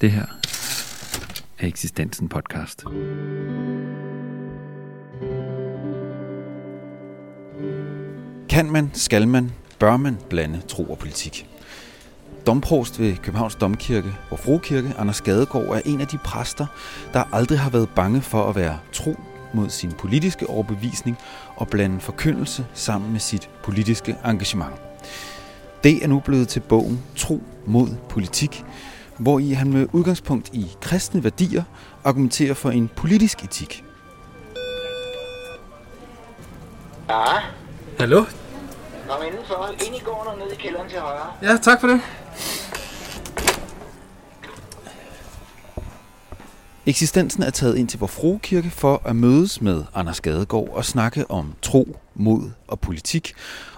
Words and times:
Det 0.00 0.10
her 0.10 0.26
er 1.58 1.66
Eksistensen 1.66 2.28
podcast. 2.28 2.84
Kan 8.48 8.70
man, 8.70 8.90
skal 8.94 9.28
man, 9.28 9.52
bør 9.78 9.96
man 9.96 10.18
blande 10.30 10.60
tro 10.68 10.84
og 10.84 10.98
politik? 10.98 11.46
Domprost 12.46 13.00
ved 13.00 13.16
Københavns 13.16 13.54
Domkirke, 13.54 14.14
og 14.30 14.38
Frokirke, 14.38 14.94
Anders 14.98 15.20
Gadegaard, 15.20 15.66
er 15.66 15.80
en 15.84 16.00
af 16.00 16.06
de 16.06 16.18
præster, 16.18 16.66
der 17.12 17.34
aldrig 17.34 17.58
har 17.58 17.70
været 17.70 17.88
bange 17.96 18.20
for 18.20 18.48
at 18.48 18.56
være 18.56 18.78
tro 18.92 19.16
mod 19.54 19.70
sin 19.70 19.92
politiske 19.92 20.46
overbevisning 20.50 21.16
og 21.56 21.68
blande 21.68 22.00
forkyndelse 22.00 22.66
sammen 22.74 23.12
med 23.12 23.20
sit 23.20 23.50
politiske 23.64 24.16
engagement. 24.24 24.74
Det 25.84 26.04
er 26.04 26.08
nu 26.08 26.20
blevet 26.20 26.48
til 26.48 26.60
bogen 26.60 27.02
Tro 27.16 27.42
mod 27.66 27.88
politik, 28.08 28.64
hvor 29.18 29.38
i 29.38 29.52
han 29.52 29.72
med 29.72 29.86
udgangspunkt 29.92 30.50
i 30.52 30.66
kristne 30.80 31.24
værdier 31.24 31.62
argumenterer 32.04 32.54
for 32.54 32.70
en 32.70 32.90
politisk 32.96 33.44
etik. 33.44 33.84
Ja, 37.08 37.24
Hallo? 37.98 38.24
kom 39.08 39.26
indenfor. 39.26 39.70
Ind 39.86 39.96
i 39.96 39.98
gården 40.04 40.32
og 40.32 40.38
ned 40.38 40.52
i 40.52 40.56
kælderen 40.56 40.88
til 40.88 40.98
højre. 40.98 41.32
Ja, 41.42 41.56
tak 41.62 41.80
for 41.80 41.86
det. 41.88 42.00
Eksistensen 46.86 47.42
er 47.42 47.50
taget 47.50 47.76
ind 47.76 47.88
til 47.88 47.98
vor 47.98 48.06
Frokirke 48.06 48.70
for 48.70 49.02
at 49.04 49.16
mødes 49.16 49.60
med 49.60 49.84
Anders 49.94 50.20
Gadegaard 50.20 50.68
og 50.68 50.84
snakke 50.84 51.30
om 51.30 51.54
tro, 51.62 51.96
mod 52.14 52.50
og 52.68 52.80
politik, 52.80 53.34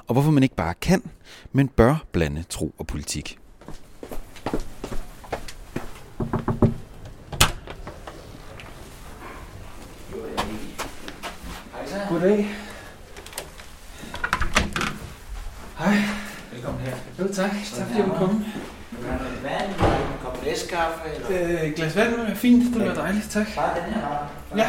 og 0.06 0.12
hvorfor 0.12 0.30
man 0.30 0.42
ikke 0.42 0.54
bare 0.54 0.74
kan, 0.74 1.02
men 1.52 1.68
bør 1.68 2.04
blande 2.12 2.44
tro 2.50 2.74
og 2.78 2.86
politik. 2.86 3.38
Goddag. 11.90 12.48
Hej. 15.78 15.96
Velkommen 16.52 16.80
her. 16.80 16.94
Jo, 17.18 17.32
tak. 17.32 17.50
Tak 17.74 17.86
fordi 17.86 17.98
jeg 17.98 18.08
måtte 18.08 18.18
komme. 18.18 18.44
Vil 18.90 19.00
du 19.02 19.06
have 19.06 19.18
noget 19.22 19.42
vand? 19.42 19.68
Vil 19.68 19.78
du 19.78 19.84
have 19.84 20.12
en 20.12 20.18
kop 20.22 20.44
læskaffe? 20.44 21.00
Eller? 21.14 21.60
Øh, 21.60 21.68
et 21.68 21.74
glas 21.74 21.96
vand 21.96 22.14
er 22.14 22.34
fint. 22.34 22.74
Det 22.74 22.88
var 22.88 22.94
dejligt, 22.94 23.30
tak. 23.30 23.46
Bare 23.56 23.84
den 23.84 23.94
her. 23.94 24.30
Ja. 24.56 24.68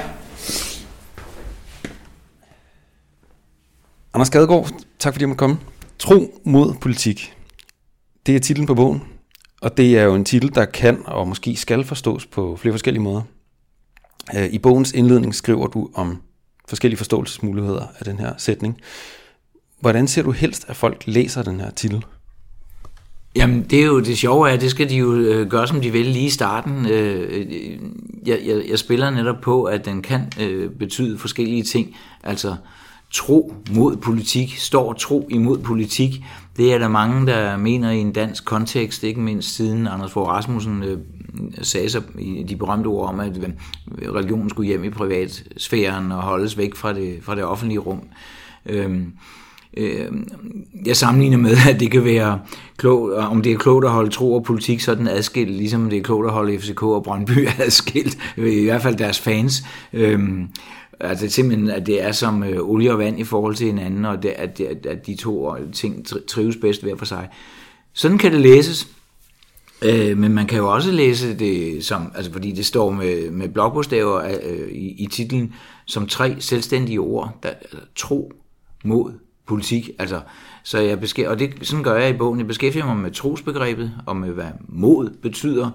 Anders 4.14 4.30
Gadegaard, 4.30 4.70
tak 5.00 5.14
fordi 5.14 5.24
jeg 5.24 5.30
måtte 5.30 5.40
komme. 5.40 5.58
Tro 6.00 6.42
mod 6.46 6.74
politik. 6.82 7.38
Det 8.26 8.36
er 8.36 8.40
titlen 8.40 8.68
på 8.68 8.76
bogen, 8.76 9.04
og 9.62 9.78
det 9.78 10.00
er 10.00 10.04
jo 10.04 10.16
en 10.16 10.26
titel, 10.26 10.56
der 10.56 10.66
kan 10.66 11.02
og 11.06 11.28
måske 11.28 11.56
skal 11.56 11.84
forstås 11.84 12.26
på 12.26 12.56
flere 12.56 12.74
forskellige 12.74 13.04
måder. 13.04 13.22
Øh, 14.36 14.46
I 14.46 14.60
bogens 14.60 14.92
indledning 14.92 15.36
skriver 15.36 15.68
du 15.68 15.90
om 15.94 16.22
forskellige 16.72 16.98
forståelsesmuligheder 16.98 17.86
af 18.00 18.06
den 18.06 18.20
her 18.20 18.34
sætning. 18.38 18.78
Hvordan 19.80 20.08
ser 20.08 20.24
du 20.24 20.32
helst, 20.32 20.66
at 20.68 20.76
folk 20.76 21.04
læser 21.06 21.44
den 21.44 21.60
her 21.60 21.72
titel? 21.72 22.06
Jamen, 23.36 23.64
det 23.64 23.82
er 23.82 23.86
jo 23.86 24.00
det 24.00 24.18
sjove 24.18 24.50
er, 24.50 24.54
at 24.54 24.62
det 24.62 24.72
skal 24.72 24.90
de 24.90 24.96
jo 24.96 25.14
øh, 25.14 25.48
gøre, 25.48 25.68
som 25.68 25.82
de 25.82 25.92
vil 25.92 26.06
lige 26.06 26.26
i 26.26 26.30
starten. 26.30 26.86
Øh, 26.86 27.48
øh, 27.50 27.80
jeg, 28.26 28.40
jeg, 28.46 28.64
jeg 28.70 28.80
spiller 28.80 29.10
netop 29.10 29.42
på, 29.42 29.64
at 29.64 29.86
den 29.86 30.02
kan 30.02 30.22
øh, 30.40 30.70
betyde 30.72 31.18
forskellige 31.18 31.64
ting. 31.64 31.96
Altså, 32.24 32.56
tro 33.12 33.54
mod 33.72 33.98
politik, 33.98 34.58
står 34.58 34.94
tro 34.94 35.28
imod 35.30 35.58
politik. 35.58 36.12
Det 36.58 36.74
er 36.74 36.78
der 36.78 36.88
mange, 36.88 37.28
der 37.28 37.58
mener 37.58 37.92
i 37.92 37.98
en 37.98 38.12
dansk 38.12 38.46
kontekst, 38.46 39.04
ikke 39.04 39.20
mindst 39.20 39.56
siden 39.56 39.88
Anders 39.88 40.12
Fogh 40.12 40.30
Rasmussen 40.30 40.84
øh, 40.84 40.98
sagde 41.62 41.90
sig 41.90 42.04
i 42.20 42.44
de 42.44 42.56
berømte 42.56 42.88
ord 42.88 43.10
om, 43.10 43.20
at 43.20 43.40
religionen 44.16 44.50
skulle 44.50 44.68
hjem 44.68 44.84
i 44.84 44.90
privatsfæren 44.90 46.12
og 46.12 46.22
holdes 46.22 46.58
væk 46.58 46.76
fra 46.76 46.94
det, 46.94 47.20
fra 47.22 47.36
det 47.36 47.44
offentlige 47.44 47.80
rum. 47.80 48.02
Øhm, 48.66 49.14
Øh, 49.78 50.12
jeg 50.86 50.98
sammenligner 50.98 51.38
med, 51.38 51.58
at 51.70 51.80
det 51.80 51.92
kan 51.92 52.04
være 52.04 52.40
klogt, 52.78 53.14
om 53.14 53.42
det 53.42 53.52
er 53.52 53.58
klogt 53.58 53.86
at 53.86 53.92
holde 53.92 54.10
tro 54.10 54.34
og 54.34 54.44
politik 54.44 54.80
sådan 54.80 55.08
adskilt, 55.08 55.52
ligesom 55.52 55.90
det 55.90 56.00
er 56.00 56.04
klogt 56.04 56.28
at 56.28 56.34
holde 56.34 56.60
FCK 56.60 56.84
og 56.84 57.04
Brøndby 57.04 57.48
adskilt, 57.66 58.18
i 58.38 58.64
hvert 58.64 58.82
fald 58.82 58.96
deres 58.96 59.20
fans. 59.20 59.64
Øhm, 59.94 60.48
altså 61.04 61.30
simpelthen, 61.30 61.70
at 61.70 61.86
det 61.86 62.04
er 62.04 62.12
som 62.12 62.44
øh, 62.44 62.70
olie 62.70 62.92
og 62.92 63.00
vand 63.00 63.20
i 63.20 63.24
forhold 63.24 63.56
til 63.56 63.68
hinanden, 63.68 64.06
og 64.06 64.24
det, 64.24 64.30
at, 64.30 64.62
at, 64.62 64.86
at 64.86 65.08
de 65.08 65.16
to 65.16 65.58
øh, 65.58 65.74
ting 65.74 66.06
trives 66.28 66.58
bedst 66.58 66.84
hver 66.84 66.96
for 66.96 67.06
sig. 67.06 67.30
Sådan 67.94 68.18
kan 68.18 68.32
det 68.32 68.42
læses. 68.42 68.88
Øh, 69.82 70.18
men 70.18 70.34
man 70.34 70.48
kan 70.48 70.58
jo 70.58 70.74
også 70.74 70.92
læse 70.92 71.34
det 71.40 71.86
som, 71.86 72.12
altså 72.16 72.32
fordi 72.32 72.52
det 72.52 72.66
står 72.66 72.92
med, 72.92 73.32
med 73.32 73.50
blokbogstaver 73.50 74.24
øh, 74.44 74.68
i, 74.72 75.04
i 75.04 75.08
titlen, 75.12 75.54
som 75.86 76.08
tre 76.08 76.36
selvstændige 76.40 77.00
ord, 77.00 77.38
der, 77.44 77.50
altså, 77.50 77.78
tro 77.96 78.34
mod 78.84 79.14
politik. 79.48 79.90
Altså, 80.00 80.22
så 80.64 80.80
jeg 80.80 80.98
beskæ- 80.98 81.28
og 81.28 81.40
det, 81.40 81.54
sådan 81.62 81.84
gør 81.84 81.96
jeg 81.96 82.10
i 82.10 82.18
bogen. 82.18 82.40
Jeg 82.40 82.48
beskæftiger 82.48 82.86
mig 82.86 82.98
med 82.98 83.12
trosbegrebet, 83.12 83.92
og 84.06 84.16
med 84.16 84.30
hvad 84.30 84.52
mod 84.68 85.10
betyder, 85.22 85.70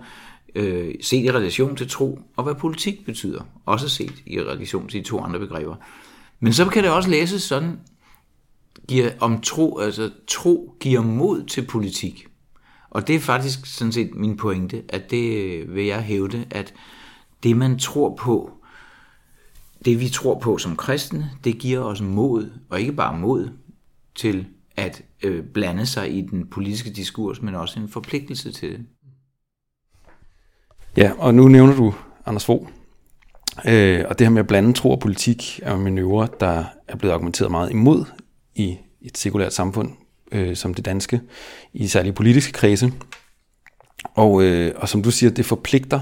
øh, 0.56 0.94
set 1.00 1.25
i 1.25 1.33
relation 1.33 1.77
til 1.77 1.89
tro, 1.89 2.21
og 2.37 2.44
hvad 2.44 2.55
politik 2.55 3.05
betyder, 3.05 3.43
også 3.67 3.89
set 3.89 4.15
i 4.27 4.41
relation 4.41 4.89
til 4.89 5.00
de 5.00 5.09
to 5.09 5.21
andre 5.21 5.39
begreber. 5.39 5.77
Men 6.41 6.53
så 6.53 6.65
kan 6.65 6.84
det 6.84 6.93
også 6.93 7.11
læses 7.11 7.43
sådan, 7.43 7.81
giver, 8.89 9.11
om 9.21 9.41
tro, 9.41 9.78
altså 9.78 10.11
tro 10.27 10.77
giver 10.81 11.03
mod 11.03 11.44
til 11.44 11.67
politik. 11.67 12.27
Og 12.91 13.06
det 13.06 13.17
er 13.17 13.21
faktisk 13.21 13.67
sådan 13.67 13.93
set 13.93 14.15
min 14.15 14.37
pointe, 14.37 14.83
at 14.89 15.11
det 15.11 15.44
øh, 15.44 15.75
vil 15.75 15.84
jeg 15.84 16.03
hævde, 16.03 16.44
at 16.50 16.75
det 17.43 17.56
man 17.56 17.78
tror 17.78 18.15
på, 18.15 18.53
det 19.84 20.00
vi 20.00 20.09
tror 20.09 20.38
på 20.38 20.59
som 20.59 20.77
kristne, 20.77 21.31
det 21.44 21.59
giver 21.59 21.81
os 21.81 22.00
mod, 22.00 22.50
og 22.71 22.81
ikke 22.81 22.93
bare 22.93 23.19
mod, 23.19 23.49
til 24.15 24.47
at 24.77 25.03
øh, 25.23 25.44
blande 25.44 25.87
sig 25.87 26.17
i 26.17 26.21
den 26.21 26.47
politiske 26.47 26.91
diskurs, 26.91 27.43
men 27.43 27.55
også 27.55 27.81
en 27.81 27.88
forpligtelse 27.88 28.53
til 28.53 28.71
det. 28.71 28.87
Ja, 30.96 31.12
og 31.18 31.34
nu 31.34 31.48
nævner 31.48 31.76
du 31.76 31.94
Anders 32.26 32.44
Fogh. 32.44 32.68
Øh, 33.68 34.04
og 34.08 34.18
det 34.18 34.26
her 34.26 34.32
med 34.32 34.40
at 34.40 34.46
blande 34.46 34.72
tro 34.72 34.90
og 34.90 35.00
politik 35.00 35.60
er 35.62 35.72
jo 35.72 35.78
manøvre, 35.78 36.28
der 36.40 36.64
er 36.88 36.96
blevet 36.96 37.14
argumenteret 37.14 37.50
meget 37.50 37.70
imod 37.70 38.04
i 38.54 38.76
et 39.02 39.18
sekulært 39.18 39.52
samfund 39.52 39.90
øh, 40.32 40.56
som 40.56 40.74
det 40.74 40.84
danske, 40.84 41.20
i 41.74 41.86
særlige 41.86 42.12
politiske 42.12 42.52
kredse. 42.52 42.92
Og, 44.14 44.42
øh, 44.42 44.72
og 44.76 44.88
som 44.88 45.02
du 45.02 45.10
siger, 45.10 45.30
det 45.30 45.44
forpligter. 45.44 46.00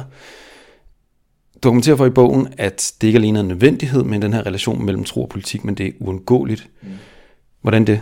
Du 1.62 1.68
argumenterer 1.68 1.96
for 1.96 2.06
i 2.06 2.10
bogen, 2.10 2.48
at 2.58 2.92
det 3.00 3.06
ikke 3.06 3.18
alene 3.18 3.38
er 3.38 3.42
en 3.42 3.48
nødvendighed 3.48 4.02
med 4.02 4.20
den 4.20 4.32
her 4.32 4.46
relation 4.46 4.84
mellem 4.84 5.04
tro 5.04 5.22
og 5.22 5.28
politik, 5.28 5.64
men 5.64 5.74
det 5.74 5.86
er 5.86 5.92
uundgåeligt. 6.00 6.70
Mm. 6.82 6.88
Hvordan 7.62 7.86
det? 7.86 8.00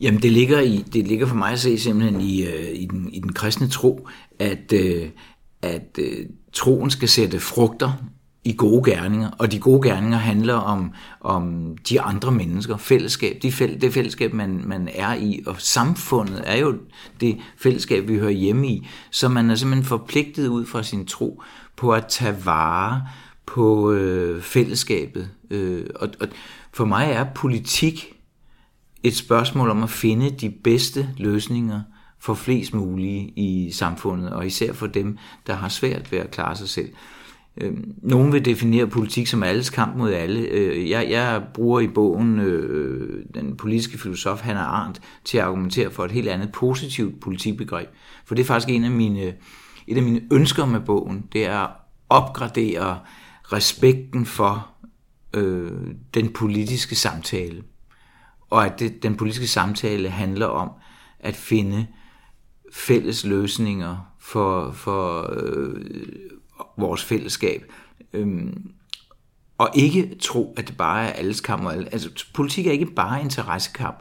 Jamen 0.00 0.22
det 0.22 0.32
ligger, 0.32 0.60
i, 0.60 0.84
det 0.92 1.08
ligger 1.08 1.26
for 1.26 1.36
mig 1.36 1.52
at 1.52 1.58
se 1.58 1.78
simpelthen 1.78 2.20
i, 2.20 2.42
øh, 2.42 2.68
i, 2.74 2.86
den, 2.86 3.10
i 3.12 3.20
den 3.20 3.32
kristne 3.32 3.68
tro, 3.68 4.08
at, 4.38 4.72
øh, 4.72 5.08
at 5.62 5.98
øh, 5.98 6.26
troen 6.52 6.90
skal 6.90 7.08
sætte 7.08 7.40
frugter 7.40 7.92
i 8.44 8.54
gode 8.56 8.90
gerninger, 8.90 9.30
og 9.38 9.52
de 9.52 9.58
gode 9.58 9.88
gerninger 9.88 10.18
handler 10.18 10.54
om, 10.54 10.92
om 11.20 11.76
de 11.88 12.00
andre 12.00 12.32
mennesker, 12.32 12.76
fællesskab, 12.76 13.38
de 13.42 13.52
fæll, 13.52 13.80
det 13.80 13.92
fællesskab, 13.92 14.32
man, 14.32 14.62
man 14.64 14.88
er 14.94 15.14
i, 15.14 15.42
og 15.46 15.56
samfundet 15.58 16.42
er 16.44 16.56
jo 16.56 16.74
det 17.20 17.38
fællesskab, 17.56 18.08
vi 18.08 18.18
hører 18.18 18.30
hjemme 18.30 18.68
i, 18.68 18.86
så 19.10 19.28
man 19.28 19.50
er 19.50 19.54
simpelthen 19.54 19.84
forpligtet 19.84 20.48
ud 20.48 20.66
fra 20.66 20.82
sin 20.82 21.06
tro 21.06 21.42
på 21.76 21.92
at 21.92 22.06
tage 22.06 22.36
vare 22.44 23.02
på 23.46 23.92
øh, 23.92 24.42
fællesskabet. 24.42 25.30
Øh, 25.50 25.86
og, 25.94 26.08
og 26.20 26.28
for 26.72 26.84
mig 26.84 27.10
er 27.10 27.24
politik 27.34 28.14
et 29.02 29.16
spørgsmål 29.16 29.70
om 29.70 29.82
at 29.82 29.90
finde 29.90 30.30
de 30.30 30.50
bedste 30.50 31.08
løsninger 31.16 31.80
for 32.20 32.34
flest 32.34 32.74
mulige 32.74 33.32
i 33.36 33.70
samfundet, 33.70 34.30
og 34.30 34.46
især 34.46 34.72
for 34.72 34.86
dem, 34.86 35.18
der 35.46 35.54
har 35.54 35.68
svært 35.68 36.12
ved 36.12 36.18
at 36.18 36.30
klare 36.30 36.56
sig 36.56 36.68
selv. 36.68 36.88
Øhm, 37.60 37.94
nogen 38.02 38.32
vil 38.32 38.44
definere 38.44 38.86
politik 38.86 39.26
som 39.26 39.42
alles 39.42 39.70
kamp 39.70 39.96
mod 39.96 40.12
alle. 40.12 40.40
Øh, 40.40 40.90
jeg, 40.90 41.10
jeg 41.10 41.42
bruger 41.54 41.80
i 41.80 41.86
bogen 41.86 42.40
øh, 42.40 43.24
den 43.34 43.56
politiske 43.56 43.98
filosof 43.98 44.40
Hannah 44.40 44.68
Arendt 44.68 45.00
til 45.24 45.38
at 45.38 45.44
argumentere 45.44 45.90
for 45.90 46.04
et 46.04 46.12
helt 46.12 46.28
andet 46.28 46.52
positivt 46.52 47.20
politikbegreb. 47.20 47.88
For 48.24 48.34
det 48.34 48.42
er 48.42 48.46
faktisk 48.46 48.68
en 48.68 48.84
af 48.84 48.90
mine, 48.90 49.34
et 49.86 49.96
af 49.96 50.02
mine 50.02 50.20
ønsker 50.32 50.66
med 50.66 50.80
bogen, 50.80 51.24
det 51.32 51.46
er 51.46 51.58
at 51.58 51.70
opgradere 52.08 52.98
respekten 53.52 54.26
for 54.26 54.68
øh, 55.34 55.72
den 56.14 56.28
politiske 56.28 56.94
samtale 56.94 57.62
og 58.50 58.66
at 58.66 58.80
det, 58.80 59.02
den 59.02 59.16
politiske 59.16 59.46
samtale 59.46 60.08
handler 60.08 60.46
om 60.46 60.70
at 61.20 61.36
finde 61.36 61.86
fælles 62.72 63.24
løsninger 63.24 64.14
for, 64.20 64.72
for 64.72 65.30
øh, 65.32 65.86
vores 66.78 67.04
fællesskab. 67.04 67.72
Øhm, 68.12 68.70
og 69.58 69.70
ikke 69.74 70.16
tro, 70.20 70.54
at 70.56 70.68
det 70.68 70.76
bare 70.76 71.04
er 71.04 71.12
alles 71.12 71.40
kamp. 71.40 71.68
Altså, 71.68 72.24
politik 72.34 72.66
er 72.66 72.72
ikke 72.72 72.86
bare 72.86 73.20
interessekamp. 73.20 73.98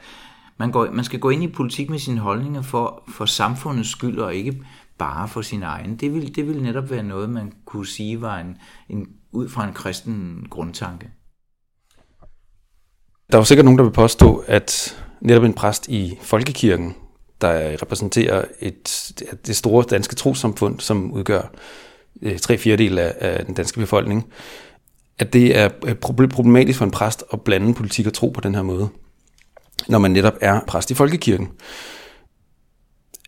Man, 0.58 0.72
går, 0.72 0.92
man 0.92 1.06
skal 1.06 1.20
gå 1.20 1.30
ind 1.30 1.44
i 1.44 1.48
politik 1.48 1.90
med 1.90 2.00
sine 2.00 2.20
holdninger 2.20 2.62
for, 2.62 3.04
for 3.10 3.26
samfundets 3.26 3.90
skyld, 3.90 4.20
og 4.20 4.36
ikke 4.36 4.64
bare 4.98 5.28
for 5.28 5.42
sin 5.42 5.64
egen. 5.64 5.96
Det 5.96 6.14
vil, 6.14 6.36
det 6.36 6.48
vil 6.48 6.64
netop 6.64 6.90
være 6.90 7.04
noget, 7.04 7.30
man 7.30 7.54
kunne 7.66 7.88
sige 7.88 8.22
var 8.22 8.40
en, 8.40 8.58
en, 8.90 9.08
ud 9.32 9.50
fra 9.50 9.68
en 9.68 9.74
kristen 9.74 10.48
grundtanke. 10.50 11.12
Der 13.32 13.38
er 13.38 13.42
jo 13.42 13.46
sikkert 13.46 13.66
nogen, 13.66 13.78
der 13.78 13.84
vil 13.84 13.92
påstå, 13.92 14.44
at 14.48 14.98
netop 15.22 15.44
en 15.44 15.54
præst 15.54 15.88
i 15.88 16.18
folkekirken, 16.22 16.96
der 17.42 17.82
repræsenterer 17.82 18.46
et, 18.60 19.12
det 19.48 19.56
store 19.56 19.86
danske 19.90 20.16
trosamfund, 20.16 20.80
som 20.80 21.12
udgør 21.12 21.52
øh, 22.22 22.40
tre 22.40 22.58
fjerdedel 22.58 23.00
af, 23.00 23.16
af 23.20 23.46
den 23.46 23.54
danske 23.54 23.80
befolkning, 23.80 24.28
at 25.20 25.34
det 25.34 25.58
er 25.58 25.70
øh, 25.86 25.96
problematisk 25.96 26.78
for 26.78 26.86
en 26.86 26.92
præst 26.92 27.24
at 27.34 27.42
blande 27.42 27.74
politik 27.74 28.08
og 28.08 28.14
tro 28.14 28.30
på 28.30 28.42
den 28.42 28.56
her 28.56 28.62
måde, 28.62 28.90
når 29.88 30.00
man 30.00 30.12
netop 30.12 30.36
er 30.42 30.62
præst 30.68 30.92
i 30.92 30.94
folkekirken. 30.94 31.50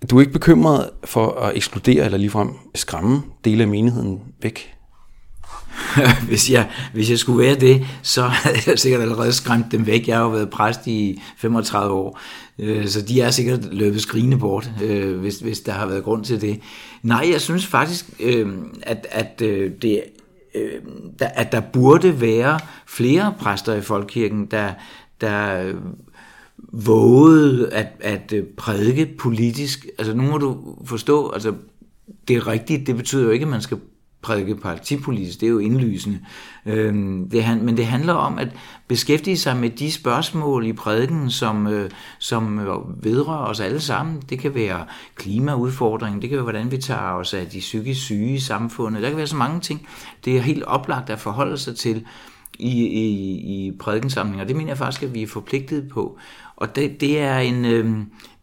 Du 0.10 0.18
er 0.18 0.22
ikke 0.22 0.34
bekymret 0.34 0.90
for 1.04 1.32
at 1.32 1.56
ekskludere 1.56 2.06
eller 2.06 2.18
ligefrem 2.18 2.50
skræmme 2.76 3.24
dele 3.46 3.64
af 3.64 3.70
menigheden 3.70 4.22
væk? 4.42 4.79
hvis, 6.28 6.52
jeg, 6.52 6.70
hvis 6.94 7.10
jeg 7.10 7.20
skulle 7.20 7.46
være 7.48 7.56
det, 7.56 7.88
så 8.02 8.22
havde 8.22 8.58
jeg 8.68 8.80
sikkert 8.80 9.02
allerede 9.02 9.34
skræmt 9.34 9.72
dem 9.72 9.86
væk. 9.86 10.08
Jeg 10.08 10.18
har 10.18 10.24
jo 10.24 10.30
været 10.30 10.50
præst 10.50 10.88
i 10.88 11.22
35 11.38 11.94
år, 11.94 12.20
øh, 12.60 12.88
så 12.88 13.02
de 13.02 13.22
er 13.22 13.32
sikkert 13.32 13.74
løbet 13.74 14.02
skrigende 14.02 14.38
bort, 14.38 14.72
øh, 14.84 15.20
hvis, 15.20 15.40
hvis 15.40 15.60
der 15.60 15.72
har 15.72 15.86
været 15.86 16.04
grund 16.04 16.24
til 16.24 16.42
det. 16.42 16.60
Nej, 17.04 17.30
jeg 17.32 17.42
synes 17.42 17.66
faktisk, 17.66 18.06
øh, 18.20 18.48
at, 18.82 19.08
at 19.12 19.40
det 19.40 20.04
at 21.20 21.52
der 21.52 21.60
burde 21.60 22.22
være 22.22 22.60
flere 22.88 23.34
præster 23.40 23.74
i 23.74 23.82
folkekirken, 23.82 24.46
der, 24.46 24.74
der 25.22 25.74
vågede 26.58 27.74
at, 27.74 27.88
at 28.00 28.34
prædike 28.58 29.06
politisk. 29.06 29.88
Altså 29.98 30.14
nu 30.14 30.24
må 30.24 30.38
du 30.38 30.76
forstå, 30.86 31.30
altså 31.30 31.54
det 32.28 32.36
er 32.36 32.48
rigtigt, 32.48 32.88
det 32.88 32.96
betyder 32.96 33.24
jo 33.24 33.30
ikke, 33.30 33.44
at 33.44 33.50
man 33.50 33.62
skal 33.62 33.78
prædike 34.22 34.56
partipolitisk, 34.56 35.40
det 35.40 35.46
er 35.46 35.52
jo 35.52 35.60
indlysende. 35.60 36.20
Øhm, 36.66 37.30
det, 37.30 37.62
men 37.62 37.78
det 37.78 37.86
handler 37.86 38.14
om 38.14 38.38
at 38.38 38.48
beskæftige 38.88 39.38
sig 39.38 39.58
med 39.58 39.70
de 39.70 39.92
spørgsmål 39.92 40.66
i 40.66 40.74
prædiken, 40.74 41.32
som, 41.32 41.68
øh, 41.68 41.90
som 42.20 42.60
vedrører 43.04 43.46
os 43.46 43.60
alle 43.60 43.80
sammen. 43.80 44.24
Det 44.30 44.40
kan 44.40 44.56
være 44.56 44.86
klimaudfordringen, 45.16 46.22
det 46.22 46.30
kan 46.30 46.36
være, 46.36 46.44
hvordan 46.44 46.72
vi 46.72 46.78
tager 46.78 47.12
os 47.12 47.34
af 47.34 47.48
de 47.48 47.60
psykisk 47.60 48.02
syge 48.02 48.34
i 48.34 48.40
samfundet. 48.40 49.04
Der 49.04 49.10
kan 49.10 49.18
være 49.18 49.28
så 49.28 49.36
mange 49.36 49.60
ting. 49.60 49.88
Det 50.26 50.38
er 50.38 50.42
helt 50.42 50.64
oplagt 50.64 51.10
at 51.10 51.20
forholde 51.20 51.58
sig 51.58 51.76
til 51.76 52.06
i, 52.60 52.86
i, 52.86 53.08
i 53.68 53.72
prædikensamlinger. 53.80 54.46
Det 54.46 54.56
mener 54.56 54.70
jeg 54.70 54.78
faktisk, 54.78 55.04
at 55.04 55.14
vi 55.14 55.24
er 55.24 55.28
forpligtet 55.28 55.90
på. 55.90 56.18
Og 56.56 56.76
det, 56.76 57.02
det 57.02 57.20
er 57.20 57.38
en... 57.38 57.66
Øh, 57.66 57.98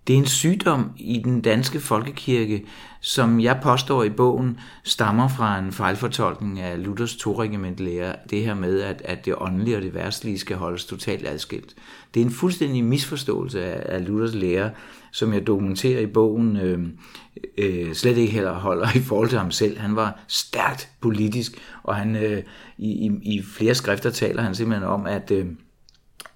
det 0.07 0.15
er 0.15 0.19
en 0.19 0.27
sygdom 0.27 0.91
i 0.97 1.19
den 1.25 1.41
danske 1.41 1.81
folkekirke, 1.81 2.65
som 3.01 3.41
jeg 3.41 3.61
påstår 3.63 4.05
i 4.05 4.11
bogen, 4.11 4.61
stammer 4.85 5.29
fra 5.29 5.59
en 5.59 5.73
fejlfortolkning 5.73 6.61
af 6.61 6.85
Luthers 6.85 7.17
to 7.17 7.41
lære, 7.79 8.17
det 8.31 8.43
her 8.43 8.55
med, 8.55 8.81
at, 8.81 9.03
at 9.05 9.25
det 9.25 9.35
åndelige 9.39 9.77
og 9.77 9.83
det 9.83 9.95
værtslige 9.95 10.39
skal 10.39 10.57
holdes 10.57 10.85
totalt 10.85 11.27
adskilt. 11.27 11.75
Det 12.15 12.21
er 12.21 12.25
en 12.25 12.31
fuldstændig 12.31 12.85
misforståelse 12.85 13.65
af, 13.65 13.97
af 13.97 14.07
Luthers 14.07 14.35
lære, 14.35 14.71
som 15.13 15.33
jeg 15.33 15.47
dokumenterer 15.47 16.01
i 16.01 16.07
bogen, 16.07 16.57
øh, 16.57 16.79
øh, 17.59 17.95
slet 17.95 18.17
ikke 18.17 18.33
heller 18.33 18.53
holder 18.53 18.89
i 18.97 19.01
forhold 19.01 19.29
til 19.29 19.39
ham 19.39 19.51
selv. 19.51 19.79
Han 19.79 19.97
var 19.97 20.25
stærkt 20.29 20.91
politisk, 21.01 21.59
og 21.83 21.97
han 21.97 22.17
øh, 22.17 22.43
i, 22.79 22.91
i, 22.91 23.11
i 23.23 23.43
flere 23.43 23.75
skrifter 23.75 24.11
taler 24.11 24.43
han 24.43 24.55
simpelthen 24.55 24.89
om, 24.89 25.07
at... 25.07 25.31
Øh, 25.31 25.47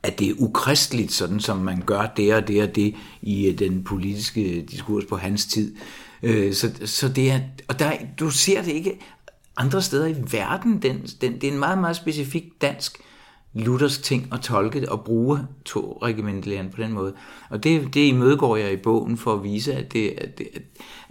at 0.02 0.18
det 0.18 0.28
er 0.28 0.34
ukristeligt, 0.38 1.12
sådan 1.12 1.40
som 1.40 1.56
man 1.56 1.82
gør 1.86 2.06
det 2.16 2.34
og 2.34 2.48
det 2.48 2.62
og 2.62 2.74
det 2.74 2.94
i 3.22 3.46
øh, 3.46 3.58
den 3.58 3.84
politiske 3.84 4.66
diskurs 4.70 5.04
på 5.04 5.16
hans 5.16 5.46
tid. 5.46 5.74
Øh, 6.22 6.54
så, 6.54 6.70
så 6.84 7.08
det 7.08 7.30
er, 7.30 7.40
og 7.68 7.78
der, 7.78 7.92
du 8.18 8.30
ser 8.30 8.62
det 8.62 8.72
ikke 8.72 8.98
andre 9.56 9.82
steder 9.82 10.06
i 10.06 10.14
verden. 10.32 10.82
Den, 10.82 11.06
den, 11.20 11.34
det 11.34 11.44
er 11.44 11.52
en 11.52 11.58
meget, 11.58 11.78
meget 11.78 11.96
specifik 11.96 12.44
dansk 12.60 12.98
luthersk 13.54 14.02
ting 14.02 14.28
at 14.32 14.40
tolke 14.40 14.92
og 14.92 15.04
bruge 15.04 15.38
to 15.64 15.98
regimentlæren 16.02 16.70
på 16.70 16.82
den 16.82 16.92
måde. 16.92 17.14
Og 17.50 17.64
det, 17.64 17.94
det 17.94 18.00
imødegår 18.00 18.56
jeg 18.56 18.72
i 18.72 18.76
bogen 18.76 19.16
for 19.16 19.34
at 19.34 19.42
vise, 19.42 19.74
at, 19.74 19.92
det, 19.92 20.08
at, 20.18 20.40
at, 20.54 20.62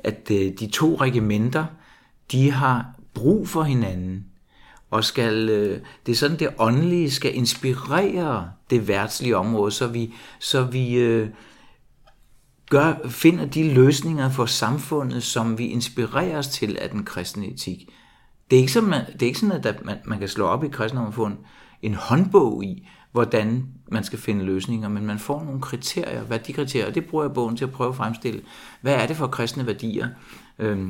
at 0.03 0.31
øh, 0.31 0.51
de 0.59 0.67
to 0.67 0.95
regimenter, 0.95 1.65
de 2.31 2.51
har 2.51 2.85
brug 3.13 3.47
for 3.47 3.63
hinanden 3.63 4.25
og 4.89 5.03
skal, 5.03 5.49
øh, 5.49 5.81
det 6.05 6.11
er 6.11 6.15
sådan, 6.15 6.39
det 6.39 6.49
åndelige 6.57 7.11
skal 7.11 7.35
inspirere 7.35 8.51
det 8.69 8.87
værtslige 8.87 9.37
område, 9.37 9.71
så 9.71 9.87
vi, 9.87 10.13
så 10.39 10.63
vi 10.63 10.95
øh, 10.95 11.29
gør, 12.69 12.93
finder 13.09 13.45
de 13.45 13.73
løsninger 13.73 14.29
for 14.29 14.45
samfundet, 14.45 15.23
som 15.23 15.57
vi 15.57 15.65
inspireres 15.67 16.47
til 16.47 16.77
af 16.81 16.89
den 16.89 17.05
kristne 17.05 17.47
etik. 17.47 17.89
Det 18.49 18.55
er 18.55 18.59
ikke 18.59 18.71
sådan, 18.71 18.89
man, 18.89 19.05
det 19.13 19.21
er 19.21 19.27
ikke 19.27 19.39
sådan 19.39 19.65
at 19.65 19.85
man, 19.85 19.97
man 20.05 20.19
kan 20.19 20.27
slå 20.27 20.45
op 20.45 20.63
i 20.63 20.67
kristendom 20.67 21.07
og 21.07 21.13
få 21.13 21.25
en, 21.25 21.37
en 21.81 21.93
håndbog 21.93 22.63
i, 22.63 22.87
hvordan 23.11 23.67
man 23.91 24.03
skal 24.03 24.19
finde 24.19 24.45
løsninger, 24.45 24.89
men 24.89 25.05
man 25.05 25.19
får 25.19 25.43
nogle 25.43 25.61
kriterier, 25.61 26.23
værdikriterier, 26.23 26.87
og 26.87 26.95
det 26.95 27.05
bruger 27.05 27.23
jeg 27.23 27.33
bogen 27.33 27.57
til 27.57 27.65
at 27.65 27.71
prøve 27.71 27.89
at 27.89 27.95
fremstille. 27.95 28.41
Hvad 28.81 28.93
er 28.93 29.07
det 29.07 29.15
for 29.15 29.27
kristne 29.27 29.65
værdier, 29.65 30.07
øh, 30.59 30.89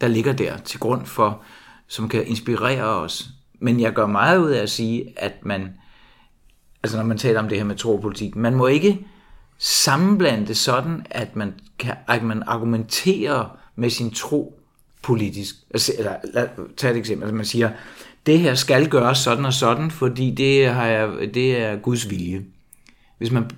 der 0.00 0.08
ligger 0.08 0.32
der 0.32 0.56
til 0.56 0.80
grund 0.80 1.06
for, 1.06 1.42
som 1.86 2.08
kan 2.08 2.26
inspirere 2.26 2.84
os 2.84 3.30
men 3.58 3.80
jeg 3.80 3.92
gør 3.92 4.06
meget 4.06 4.38
ud 4.38 4.50
af 4.50 4.62
at 4.62 4.70
sige, 4.70 5.12
at 5.16 5.32
man, 5.42 5.68
altså 6.82 6.96
når 6.96 7.04
man 7.04 7.18
taler 7.18 7.40
om 7.40 7.48
det 7.48 7.58
her 7.58 7.64
med 7.64 7.76
tropolitik, 7.76 8.36
man 8.36 8.54
må 8.54 8.66
ikke 8.66 9.06
sammenblande 9.58 10.46
det 10.46 10.56
sådan, 10.56 11.06
at 11.10 11.36
man, 11.36 11.54
kan, 11.78 11.94
at 12.08 12.22
man 12.22 12.42
argumenterer 12.46 13.58
med 13.76 13.90
sin 13.90 14.10
tro 14.10 14.60
politisk. 15.02 15.54
Altså, 15.70 15.92
eller 15.98 16.14
lad, 16.34 16.48
tag 16.76 16.90
et 16.90 16.96
eksempel. 16.96 17.24
Altså 17.24 17.36
man 17.36 17.44
siger, 17.44 17.70
det 18.26 18.38
her 18.38 18.54
skal 18.54 18.88
gøres 18.88 19.18
sådan 19.18 19.44
og 19.44 19.52
sådan, 19.52 19.90
fordi 19.90 20.30
det, 20.30 20.68
har 20.68 20.86
jeg, 20.86 21.34
det 21.34 21.62
er 21.62 21.76
Guds 21.76 22.10
vilje. 22.10 22.44
Hvis 23.18 23.30
man 23.30 23.50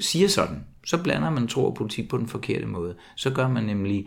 siger 0.00 0.28
sådan, 0.28 0.64
så 0.86 1.02
blander 1.02 1.30
man 1.30 1.48
tro 1.48 1.66
og 1.66 1.74
politik 1.74 2.08
på 2.08 2.18
den 2.18 2.28
forkerte 2.28 2.66
måde. 2.66 2.94
Så 3.16 3.30
gør 3.30 3.48
man 3.48 3.64
nemlig, 3.64 4.06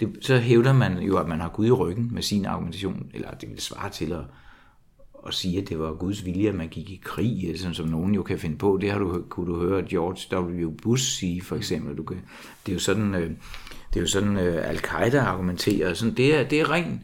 det, 0.00 0.08
så 0.20 0.38
hævder 0.38 0.72
man 0.72 0.98
jo, 0.98 1.16
at 1.18 1.28
man 1.28 1.40
har 1.40 1.48
Gud 1.48 1.66
i 1.66 1.70
ryggen 1.70 2.08
med 2.12 2.22
sin 2.22 2.46
argumentation, 2.46 3.06
eller 3.14 3.30
det 3.30 3.50
vil 3.50 3.60
svare 3.60 3.90
til 3.90 4.12
at 4.12 4.20
at 5.26 5.34
sige, 5.34 5.58
at 5.62 5.68
det 5.68 5.78
var 5.78 5.92
Guds 5.92 6.24
vilje, 6.24 6.48
at 6.48 6.54
man 6.54 6.68
gik 6.68 6.90
i 6.90 7.00
krig, 7.04 7.52
sådan 7.56 7.74
som 7.74 7.88
nogen 7.88 8.14
jo 8.14 8.22
kan 8.22 8.38
finde 8.38 8.56
på. 8.56 8.78
Det 8.80 8.90
har 8.90 8.98
du, 8.98 9.22
kunne 9.28 9.46
du 9.46 9.60
høre 9.60 9.82
George 9.90 10.36
W. 10.36 10.70
Bush 10.82 11.18
sige, 11.18 11.42
for 11.42 11.56
eksempel. 11.56 11.96
Du 11.96 12.02
kan, 12.02 12.16
det 12.66 12.72
er 12.72 12.76
jo 12.76 12.80
sådan, 12.80 13.14
øh, 13.14 13.30
det 13.90 13.96
er 13.96 14.00
jo 14.00 14.06
sådan 14.06 14.36
øh, 14.36 14.68
Al-Qaida 14.68 15.18
argumenterer. 15.18 15.94
Sådan, 15.94 16.14
det, 16.14 16.38
er, 16.38 16.48
det 16.48 16.60
er 16.60 16.70
ren 16.70 17.00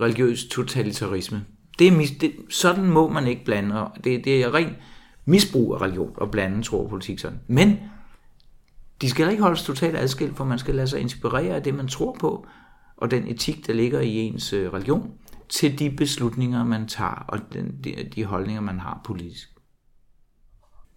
religiøs 0.00 0.44
totalitarisme. 0.44 1.44
Det 1.78 1.88
er 1.88 1.92
mis, 1.92 2.10
det, 2.10 2.32
sådan 2.48 2.90
må 2.90 3.08
man 3.08 3.26
ikke 3.26 3.44
blande. 3.44 3.86
Det, 4.04 4.24
det 4.24 4.42
er 4.42 4.54
ren 4.54 4.76
misbrug 5.24 5.74
af 5.74 5.80
religion 5.80 6.14
at 6.22 6.30
blande 6.30 6.62
tro 6.62 6.84
og 6.84 6.90
politik 6.90 7.18
sådan. 7.18 7.40
Men 7.46 7.78
de 9.02 9.10
skal 9.10 9.30
ikke 9.30 9.42
holdes 9.42 9.62
totalt 9.62 9.96
adskilt, 9.96 10.36
for 10.36 10.44
man 10.44 10.58
skal 10.58 10.74
lade 10.74 10.86
sig 10.86 11.00
inspirere 11.00 11.54
af 11.54 11.62
det, 11.62 11.74
man 11.74 11.88
tror 11.88 12.16
på, 12.20 12.46
og 12.96 13.10
den 13.10 13.28
etik, 13.28 13.66
der 13.66 13.72
ligger 13.72 14.00
i 14.00 14.16
ens 14.16 14.52
øh, 14.52 14.72
religion 14.72 15.12
til 15.50 15.78
de 15.78 15.90
beslutninger, 15.90 16.64
man 16.64 16.88
tager, 16.88 17.24
og 17.28 17.38
den, 17.52 17.74
de, 17.84 18.08
de 18.14 18.24
holdninger, 18.24 18.60
man 18.60 18.78
har 18.78 19.00
politisk. 19.04 19.50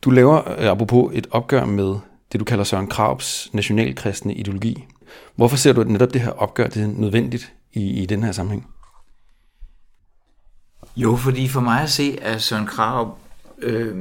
Du 0.02 0.10
laver, 0.10 0.52
øh, 0.52 0.66
apropos, 0.66 1.12
et 1.14 1.28
opgør 1.32 1.66
med 1.66 1.96
det, 2.32 2.40
du 2.40 2.46
kalder 2.46 2.64
Søren 2.64 2.88
Krabs 2.88 3.50
nationalkristne 3.54 4.34
ideologi. 4.34 4.86
Hvorfor 5.36 5.58
ser 5.58 5.74
du, 5.74 5.82
at 5.82 5.88
netop 5.88 6.14
det 6.14 6.22
her 6.22 6.30
opgør 6.30 6.68
det 6.68 6.84
er 6.84 6.88
nødvendigt 6.88 7.54
i, 7.74 8.02
i 8.02 8.06
den 8.06 8.24
her 8.24 8.32
sammenhæng? 8.32 8.68
Jo, 10.96 11.16
fordi 11.16 11.48
for 11.48 11.62
mig 11.62 11.82
at 11.82 11.90
se, 11.90 12.18
at 12.22 12.42
Søren 12.42 12.66
Krab, 12.66 13.08
øh, 13.58 13.98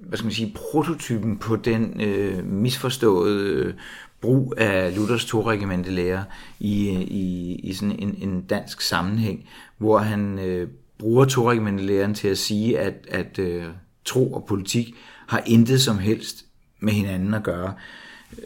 hvad 0.00 0.18
skal 0.18 0.26
man 0.26 0.32
sige, 0.32 0.56
prototypen 0.72 1.38
på 1.38 1.56
den 1.56 2.00
øh, 2.00 2.44
misforståede 2.44 3.74
brug 4.20 4.54
af 4.56 4.96
Luthers 4.96 5.24
to 5.24 5.50
lærer 5.86 6.24
i, 6.60 6.88
i, 6.90 7.54
i 7.54 7.74
sådan 7.74 7.96
en, 7.98 8.14
en 8.28 8.42
dansk 8.42 8.80
sammenhæng, 8.80 9.48
hvor 9.78 9.98
han 9.98 10.38
øh, 10.38 10.68
bruger 10.98 11.24
to 11.24 11.50
læren 11.78 12.14
til 12.14 12.28
at 12.28 12.38
sige, 12.38 12.78
at, 12.78 12.94
at 13.08 13.38
øh, 13.38 13.64
tro 14.04 14.32
og 14.32 14.44
politik 14.48 14.94
har 15.26 15.42
intet 15.46 15.82
som 15.82 15.98
helst 15.98 16.44
med 16.80 16.92
hinanden 16.92 17.34
at 17.34 17.42
gøre. 17.42 17.74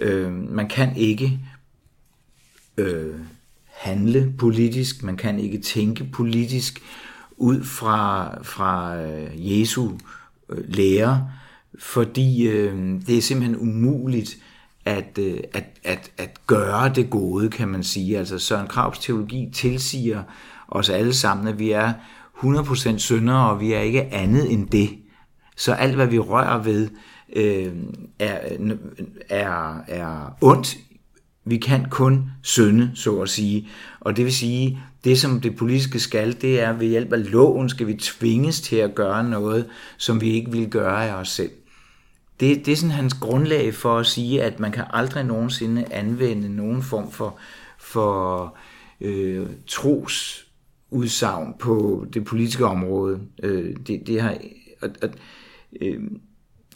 Øh, 0.00 0.32
man 0.32 0.68
kan 0.68 0.96
ikke 0.96 1.40
øh, 2.76 3.14
handle 3.66 4.34
politisk, 4.38 5.02
man 5.02 5.16
kan 5.16 5.38
ikke 5.38 5.58
tænke 5.58 6.04
politisk 6.04 6.82
ud 7.36 7.64
fra, 7.64 8.34
fra 8.42 8.96
øh, 8.96 9.60
Jesu 9.60 9.90
øh, 10.48 10.64
lære, 10.68 11.30
fordi 11.78 12.48
øh, 12.48 13.00
det 13.06 13.18
er 13.18 13.22
simpelthen 13.22 13.58
umuligt 13.58 14.36
at, 14.84 15.18
øh, 15.18 15.38
at, 15.54 15.64
at, 15.84 16.10
at 16.18 16.46
gøre 16.46 16.88
det 16.88 17.10
gode, 17.10 17.50
kan 17.50 17.68
man 17.68 17.82
sige. 17.82 18.18
Altså 18.18 18.38
Søren 18.38 18.66
Kravs 18.66 18.98
teologi 18.98 19.48
tilsiger 19.52 20.22
os 20.68 20.88
alle 20.88 21.14
sammen, 21.14 21.48
at 21.48 21.58
vi 21.58 21.70
er 21.70 21.92
100% 22.36 22.98
syndere, 22.98 23.50
og 23.50 23.60
vi 23.60 23.72
er 23.72 23.80
ikke 23.80 24.14
andet 24.14 24.52
end 24.52 24.68
det. 24.68 24.90
Så 25.56 25.72
alt, 25.72 25.94
hvad 25.94 26.06
vi 26.06 26.18
rører 26.18 26.62
ved, 26.62 26.88
øh, 27.36 27.72
er, 28.18 28.38
er, 29.28 29.80
er 29.88 30.36
ondt 30.40 30.76
Vi 31.44 31.56
kan 31.56 31.86
kun 31.90 32.30
synde, 32.42 32.90
så 32.94 33.20
at 33.20 33.28
sige. 33.28 33.68
Og 34.00 34.16
det 34.16 34.24
vil 34.24 34.34
sige, 34.34 34.78
det 35.04 35.18
som 35.18 35.40
det 35.40 35.56
politiske 35.56 36.00
skal, 36.00 36.40
det 36.40 36.60
er 36.60 36.72
ved 36.72 36.86
hjælp 36.86 37.12
af 37.12 37.30
loven, 37.30 37.68
skal 37.68 37.86
vi 37.86 37.94
tvinges 37.94 38.60
til 38.60 38.76
at 38.76 38.94
gøre 38.94 39.24
noget, 39.24 39.66
som 39.96 40.20
vi 40.20 40.30
ikke 40.30 40.50
vil 40.50 40.70
gøre 40.70 41.08
af 41.08 41.14
os 41.14 41.28
selv. 41.28 41.50
Det, 42.40 42.66
det 42.66 42.72
er 42.72 42.76
sådan 42.76 42.90
hans 42.90 43.14
grundlag 43.14 43.74
for 43.74 43.98
at 43.98 44.06
sige, 44.06 44.42
at 44.42 44.60
man 44.60 44.72
kan 44.72 44.84
aldrig 44.90 45.24
nogensinde 45.24 45.92
anvende 45.92 46.56
nogen 46.56 46.82
form 46.82 47.10
for, 47.10 47.38
for 47.78 48.56
øh, 49.00 49.46
trosudsagn 49.66 51.54
på 51.58 52.06
det 52.12 52.24
politiske 52.24 52.66
område. 52.66 53.20
Øh, 53.42 53.76
det, 53.86 54.06
det 54.06 54.22
har, 54.22 54.38
og, 54.82 54.90
og, 55.02 55.08
øh, 55.80 56.02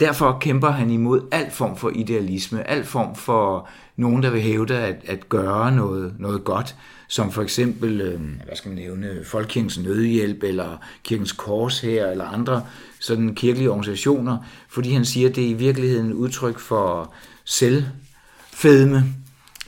derfor 0.01 0.39
kæmper 0.41 0.71
han 0.71 0.91
imod 0.91 1.21
al 1.31 1.51
form 1.51 1.77
for 1.77 1.91
idealisme, 1.95 2.71
al 2.71 2.85
form 2.85 3.15
for 3.15 3.69
nogen, 3.97 4.23
der 4.23 4.31
vil 4.31 4.41
hævde 4.41 4.79
at, 4.79 4.97
at 5.07 5.29
gøre 5.29 5.73
noget, 5.73 6.15
noget 6.19 6.45
godt, 6.45 6.77
som 7.09 7.33
for 7.33 7.43
eksempel, 7.43 8.01
øh, 8.01 8.21
hvad 8.21 8.57
skal 8.57 8.69
man 8.69 8.79
nævne, 8.79 9.25
Folkekirkens 9.25 9.79
Nødhjælp, 9.79 10.43
eller 10.43 10.77
Kirkens 11.05 11.33
Kors 11.33 11.81
her, 11.81 12.07
eller 12.07 12.25
andre 12.25 12.63
sådan 13.01 13.35
kirkelige 13.35 13.71
organisationer, 13.71 14.39
fordi 14.69 14.93
han 14.93 15.05
siger, 15.05 15.29
at 15.29 15.37
det 15.37 15.45
er 15.45 15.49
i 15.49 15.53
virkeligheden 15.53 16.07
et 16.07 16.13
udtryk 16.15 16.59
for 16.59 17.15
selvfedme, 17.45 19.05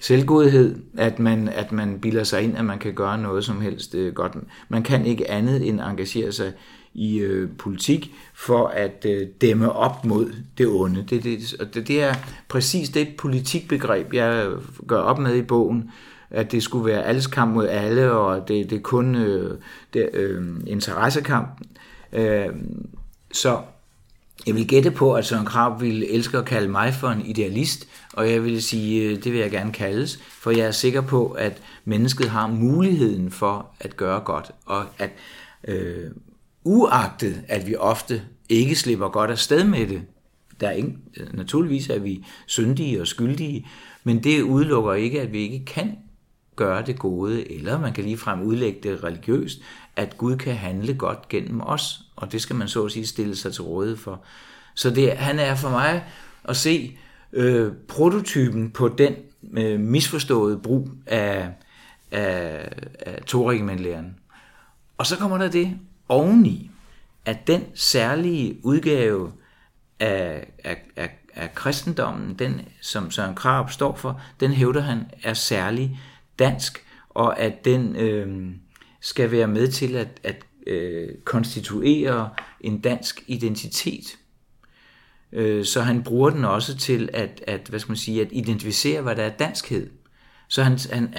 selvgodhed, 0.01 0.77
at 0.99 1.19
man, 1.19 1.49
at 1.49 1.73
man 1.73 2.01
bilder 2.01 2.25
sig 2.25 2.43
ind, 2.43 2.57
at 2.59 2.65
man 2.65 2.79
kan 2.79 2.95
gøre 2.95 3.19
noget 3.19 3.45
som 3.45 3.61
helst 3.61 3.95
øh, 3.95 4.15
godt. 4.15 4.33
Man 4.69 4.83
kan 4.83 5.07
ikke 5.07 5.31
andet 5.31 5.69
end 5.69 5.81
engagere 5.81 6.33
sig 6.33 6.53
i 6.97 7.19
øh, 7.19 7.49
politik 7.59 8.15
for 8.35 8.67
at 8.67 9.07
øh, 9.09 9.29
dæmme 9.41 9.73
op 9.73 10.05
mod 10.05 10.33
det 10.59 10.67
onde. 10.67 11.05
Det, 11.11 11.25
det, 11.25 11.57
det, 11.75 11.89
det 11.89 12.03
er 12.03 12.15
præcis 12.49 12.89
det 12.89 13.09
politikbegreb, 13.19 14.15
jeg 14.15 14.51
gør 14.89 15.01
op 15.01 15.19
med 15.19 15.37
i 15.37 15.43
bogen, 15.43 15.91
at 16.31 16.53
det 16.53 16.63
skulle 16.63 16.87
være 16.87 17.05
alles 17.05 17.27
kamp 17.27 17.55
mod 17.55 17.69
alle, 17.69 18.13
og 18.13 18.49
det, 18.49 18.71
det 18.71 18.77
er 18.77 18.83
kun 18.83 19.15
øh, 19.15 19.59
det, 19.95 20.11
øh, 20.13 20.43
interessekamp. 20.67 21.49
Øh, 22.13 22.49
så 23.33 23.59
jeg 24.47 24.55
vil 24.55 24.69
gætte 24.69 24.91
på, 24.91 25.15
at 25.15 25.27
Søren 25.27 25.47
Krab 25.47 25.81
ville 25.81 26.11
elske 26.11 26.39
at 26.39 26.45
kalde 26.45 26.69
mig 26.69 26.95
for 26.95 27.09
en 27.09 27.27
idealist, 27.27 27.89
og 28.13 28.31
jeg 28.31 28.45
vil 28.45 28.63
sige, 28.63 29.03
øh, 29.03 29.25
det 29.25 29.33
vil 29.33 29.41
jeg 29.41 29.51
gerne 29.51 29.73
kaldes, 29.73 30.19
for 30.41 30.51
jeg 30.51 30.67
er 30.67 30.71
sikker 30.71 31.01
på, 31.01 31.27
at 31.31 31.63
mennesket 31.85 32.29
har 32.29 32.47
muligheden 32.47 33.31
for 33.31 33.67
at 33.81 33.97
gøre 33.97 34.21
godt, 34.21 34.51
og 34.67 34.85
at 34.99 35.11
øh, 35.69 36.11
uagtet, 36.67 37.45
at 37.49 37.67
vi 37.67 37.77
ofte 37.77 38.23
ikke 38.49 38.75
slipper 38.75 39.09
godt 39.09 39.31
af 39.31 39.39
sted 39.39 39.65
med 39.65 39.87
det, 39.87 40.03
der 40.61 40.69
er 40.69 40.73
ingen, 40.73 40.99
øh, 41.17 41.37
naturligvis 41.37 41.89
er 41.89 41.99
vi 41.99 42.25
syndige 42.47 43.01
og 43.01 43.07
skyldige, 43.07 43.67
men 44.05 44.25
det 44.25 44.43
udelukker 44.43 44.95
ikke, 44.95 45.21
at 45.21 45.33
vi 45.33 45.39
ikke 45.39 45.65
kan 45.65 45.99
gøre 46.57 46.83
det 46.83 46.99
gode, 46.99 47.53
eller 47.53 47.81
man 47.81 47.93
kan 47.93 48.05
ligefrem 48.05 48.43
udlægge 48.43 48.81
det 48.83 49.05
religiøst, 49.05 49.61
at 49.97 50.19
Gud 50.19 50.37
kan 50.37 50.55
handle 50.55 50.95
godt 50.95 51.29
gennem 51.29 51.61
os, 51.61 52.01
og 52.17 52.33
det 52.33 52.43
skal 52.43 52.57
man 52.57 52.69
så 52.69 52.85
at 52.85 52.93
sige 52.93 53.07
stille 53.07 53.37
sig 53.37 53.53
til 53.53 53.63
rådighed 53.63 53.97
for. 53.97 54.25
Så 54.75 54.91
det, 54.91 55.13
han 55.13 55.39
er 55.39 55.55
for 55.55 55.71
mig 55.71 56.05
at 56.45 56.57
se 56.57 56.99
øh, 57.33 57.73
prototypen 57.89 58.71
på 58.71 58.89
den 58.89 59.15
øh, 59.53 59.81
misforståede 59.81 60.59
brug 60.59 60.91
af, 61.07 61.49
af, 62.11 62.73
af 62.99 63.23
toregimentlæren. 63.27 64.17
Og 64.99 65.07
så 65.07 65.17
kommer 65.17 65.39
der 65.39 65.49
det 65.49 65.79
oveni, 66.09 66.71
at 67.25 67.47
den 67.47 67.65
særlige 67.75 68.61
udgave 68.63 69.33
af, 70.01 70.53
af, 70.65 70.77
af, 70.97 71.19
af 71.35 71.55
kristendommen, 71.55 72.35
den 72.35 72.61
som 72.81 73.11
Søren 73.11 73.35
Krab 73.35 73.71
står 73.71 73.97
for, 73.97 74.21
den 74.41 74.53
hævder 74.53 74.81
han 74.81 75.05
er 75.23 75.35
særlig 75.35 76.01
dansk, 76.39 76.85
og 77.09 77.41
at 77.41 77.65
den 77.65 77.97
øh, 77.97 78.55
skal 79.01 79.31
være 79.31 79.47
med 79.47 79.69
til 79.69 79.97
at, 79.97 80.09
at 80.23 80.37
øh, 80.67 81.09
konstituere 81.25 82.31
en 82.61 82.81
dansk 82.81 83.25
identitet. 83.27 84.19
Øh, 85.33 85.65
så 85.65 85.81
han 85.81 86.03
bruger 86.03 86.31
den 86.31 86.45
også 86.45 86.77
til 86.77 87.09
at, 87.13 87.43
at, 87.47 87.67
hvad 87.69 87.81
skal 87.81 87.91
man 87.91 87.97
sige, 87.97 88.21
at 88.21 88.29
identificere, 88.31 89.03
hvad 89.03 89.17
der 89.17 89.23
er 89.23 89.37
danskhed. 89.37 89.91
Så 90.49 90.63
han, 90.63 90.79
han, 90.93 91.15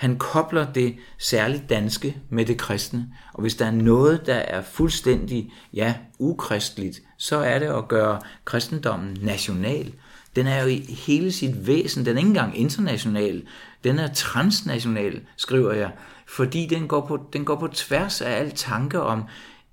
han 0.00 0.18
kobler 0.18 0.72
det 0.72 0.96
særligt 1.18 1.68
danske 1.68 2.16
med 2.30 2.46
det 2.46 2.58
kristne. 2.58 3.08
Og 3.32 3.40
hvis 3.40 3.54
der 3.54 3.66
er 3.66 3.70
noget, 3.70 4.26
der 4.26 4.34
er 4.34 4.62
fuldstændig, 4.62 5.52
ja, 5.72 5.94
ukristeligt, 6.18 7.02
så 7.16 7.36
er 7.36 7.58
det 7.58 7.66
at 7.66 7.88
gøre 7.88 8.20
kristendommen 8.44 9.18
national. 9.22 9.92
Den 10.36 10.46
er 10.46 10.62
jo 10.62 10.68
i 10.68 10.76
hele 11.06 11.32
sit 11.32 11.66
væsen, 11.66 12.06
den 12.06 12.16
er 12.16 12.18
ikke 12.18 12.28
engang 12.28 12.58
international, 12.58 13.42
den 13.84 13.98
er 13.98 14.14
transnational, 14.14 15.20
skriver 15.36 15.72
jeg, 15.72 15.90
fordi 16.26 16.66
den 16.66 16.88
går 16.88 17.06
på, 17.06 17.18
den 17.32 17.44
går 17.44 17.56
på 17.56 17.68
tværs 17.68 18.20
af 18.20 18.32
al 18.32 18.50
tanke 18.50 19.00
om 19.00 19.22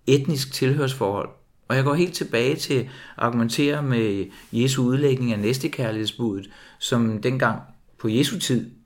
etnisk 0.07 0.53
tilhørsforhold. 0.53 1.29
Og 1.67 1.75
jeg 1.75 1.83
går 1.83 1.93
helt 1.93 2.13
tilbage 2.13 2.55
til 2.55 2.79
at 2.79 2.87
argumentere 3.17 3.83
med 3.83 4.25
Jesu 4.51 4.83
udlægning 4.83 5.33
af 5.33 5.39
næstekærlighedsbuddet, 5.39 6.49
som 6.79 7.21
dengang 7.21 7.61
på 7.99 8.07
Jesu 8.07 8.39
tid 8.39 8.76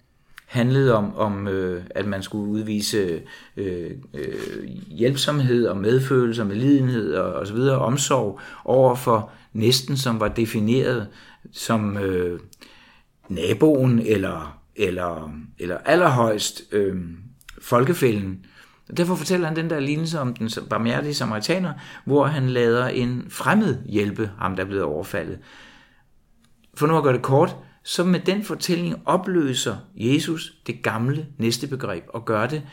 handlede 0.52 0.96
om, 0.96 1.16
om 1.16 1.48
øh, 1.48 1.84
at 1.90 2.06
man 2.06 2.24
skulle 2.24 2.52
udvise 2.52 3.22
øh, 3.58 3.92
øh, 4.14 4.64
hjælpsomhed 4.88 5.68
og 5.68 5.78
medfølelse 5.78 6.42
og 6.42 6.48
medlidenhed 6.48 7.14
og, 7.14 7.34
og 7.34 7.48
så 7.48 7.54
videre, 7.54 7.78
omsorg 7.78 8.40
over 8.66 8.96
for 8.96 9.32
næsten, 9.54 9.98
som 9.98 10.20
var 10.20 10.28
defineret 10.28 11.08
som 11.52 11.98
øh, 11.98 12.40
naboen 13.30 14.00
eller, 14.00 14.60
eller, 14.76 15.32
eller 15.60 15.78
allerhøjst 15.78 16.62
øh, 16.72 16.96
folkefælden. 17.62 18.46
Derfor 18.98 19.16
fortæller 19.16 19.48
han 19.48 19.56
den 19.56 19.70
der 19.70 19.80
lignelse 19.80 20.20
om 20.20 20.34
den 20.34 20.50
barmhjertige 20.70 21.14
samaritaner, 21.14 21.74
hvor 22.06 22.26
han 22.26 22.50
lader 22.50 22.88
en 22.88 23.26
fremmed 23.30 23.78
hjælpe 23.86 24.32
ham, 24.40 24.56
der 24.56 24.64
er 24.64 24.68
blevet 24.68 24.84
overfaldet. 24.84 25.40
For 26.74 26.88
nu 26.88 26.98
at 26.98 27.04
gøre 27.04 27.14
det 27.14 27.22
kort, 27.22 27.56
så 27.84 28.04
med 28.04 28.20
den 28.20 28.44
fortælling 28.44 28.96
opløser 29.06 29.78
Jesus 29.96 30.54
det 30.68 30.84
gamle 30.84 31.28
næste 31.38 31.68
begreb 31.68 32.04
og 32.08 32.26
gør 32.26 32.48
det 32.48 32.64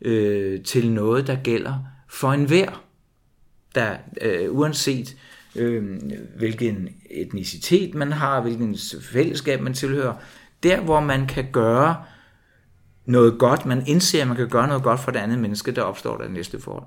øh, 0.00 0.62
til 0.62 0.90
noget, 0.90 1.26
der 1.26 1.36
gælder 1.36 1.78
for 2.08 2.32
enhver, 2.32 2.84
der 3.74 3.96
øh, 4.20 4.52
uanset 4.52 5.16
øh, 5.56 6.00
hvilken 6.36 6.88
etnicitet 7.10 7.94
man 7.94 8.12
har, 8.12 8.40
hvilken 8.40 8.76
fællesskab 9.02 9.60
man 9.60 9.74
tilhører, 9.74 10.14
der 10.62 10.80
hvor 10.80 11.00
man 11.00 11.26
kan 11.26 11.46
gøre 11.52 12.04
noget 13.04 13.38
godt, 13.38 13.66
man 13.66 13.86
indser, 13.86 14.22
at 14.22 14.28
man 14.28 14.36
kan 14.36 14.48
gøre 14.48 14.68
noget 14.68 14.82
godt 14.82 15.00
for 15.00 15.10
det 15.10 15.18
andet 15.18 15.38
menneske, 15.38 15.72
der 15.72 15.82
opstår 15.82 16.16
der 16.16 16.28
næste 16.28 16.60
forhold. 16.60 16.86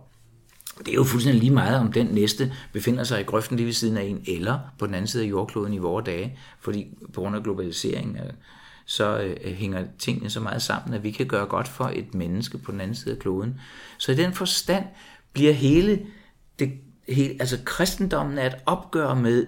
Det 0.79 0.87
er 0.87 0.93
jo 0.93 1.03
fuldstændig 1.03 1.41
lige 1.41 1.53
meget, 1.53 1.79
om 1.79 1.91
den 1.91 2.07
næste 2.07 2.53
befinder 2.73 3.03
sig 3.03 3.21
i 3.21 3.23
grøften 3.23 3.57
lige 3.57 3.65
ved 3.65 3.73
siden 3.73 3.97
af 3.97 4.03
en, 4.03 4.23
eller 4.27 4.59
på 4.79 4.85
den 4.85 4.93
anden 4.93 5.07
side 5.07 5.23
af 5.23 5.29
jordkloden 5.29 5.73
i 5.73 5.77
vores 5.77 6.05
dage, 6.05 6.37
fordi 6.59 6.87
på 7.13 7.21
grund 7.21 7.35
af 7.35 7.43
globaliseringen 7.43 8.17
øh, 8.17 8.33
så 8.85 9.19
øh, 9.19 9.53
hænger 9.53 9.85
tingene 9.99 10.29
så 10.29 10.39
meget 10.39 10.61
sammen, 10.61 10.93
at 10.93 11.03
vi 11.03 11.11
kan 11.11 11.25
gøre 11.25 11.45
godt 11.45 11.67
for 11.67 11.91
et 11.95 12.13
menneske 12.13 12.57
på 12.57 12.71
den 12.71 12.81
anden 12.81 12.95
side 12.95 13.15
af 13.15 13.19
kloden. 13.19 13.59
Så 13.97 14.11
i 14.11 14.15
den 14.15 14.33
forstand 14.33 14.85
bliver 15.33 15.53
hele, 15.53 16.05
det, 16.59 16.71
hele 17.09 17.35
altså 17.39 17.57
kristendommen 17.65 18.37
er 18.37 18.45
et 18.45 18.55
opgør 18.65 19.13
med, 19.13 19.47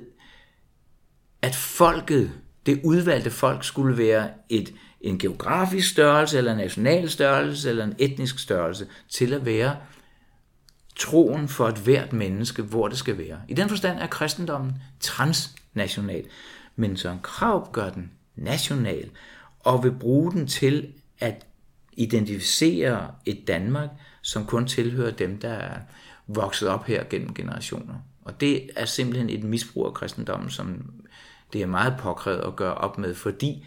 at 1.42 1.56
folket, 1.56 2.32
det 2.66 2.82
udvalgte 2.84 3.32
folk, 3.32 3.64
skulle 3.64 3.98
være 3.98 4.30
et, 4.50 4.74
en 5.02 5.20
geografisk 5.20 5.90
størrelse, 5.90 6.38
eller 6.38 6.52
en 6.52 6.58
national 6.58 7.10
størrelse, 7.10 7.70
eller 7.70 7.84
en 7.84 7.96
etnisk 8.00 8.40
størrelse, 8.40 8.88
til 9.10 9.34
at 9.34 9.46
være 9.46 9.76
troen 10.96 11.48
for 11.48 11.68
et 11.68 11.78
hvert 11.78 12.14
menneske, 12.14 12.62
hvor 12.62 12.88
det 12.88 12.98
skal 12.98 13.18
være. 13.18 13.40
I 13.48 13.54
den 13.54 13.70
forstand 13.70 14.00
er 14.00 14.08
kristendommen 14.08 14.74
transnational, 15.00 16.26
men 16.76 16.98
Søren 16.98 17.20
Krav 17.24 17.70
gør 17.72 17.90
den 17.90 18.12
national, 18.36 19.10
og 19.60 19.84
vil 19.84 19.92
bruge 19.92 20.32
den 20.32 20.48
til 20.48 20.88
at 21.20 21.46
identificere 21.94 23.12
et 23.26 23.48
Danmark, 23.48 23.90
som 24.22 24.46
kun 24.46 24.68
tilhører 24.68 25.12
dem, 25.12 25.40
der 25.40 25.50
er 25.50 25.78
vokset 26.28 26.70
op 26.70 26.86
her 26.86 27.04
gennem 27.10 27.34
generationer. 27.34 27.94
Og 28.26 28.42
det 28.42 28.70
er 28.76 28.86
simpelthen 28.86 29.30
et 29.30 29.44
misbrug 29.44 29.86
af 29.86 29.94
kristendommen, 29.94 30.50
som 30.50 30.92
det 31.54 31.62
er 31.62 31.66
meget 31.66 31.96
påkrævet 32.00 32.42
at 32.42 32.56
gøre 32.56 32.74
op 32.74 32.98
med, 32.98 33.16
fordi 33.16 33.66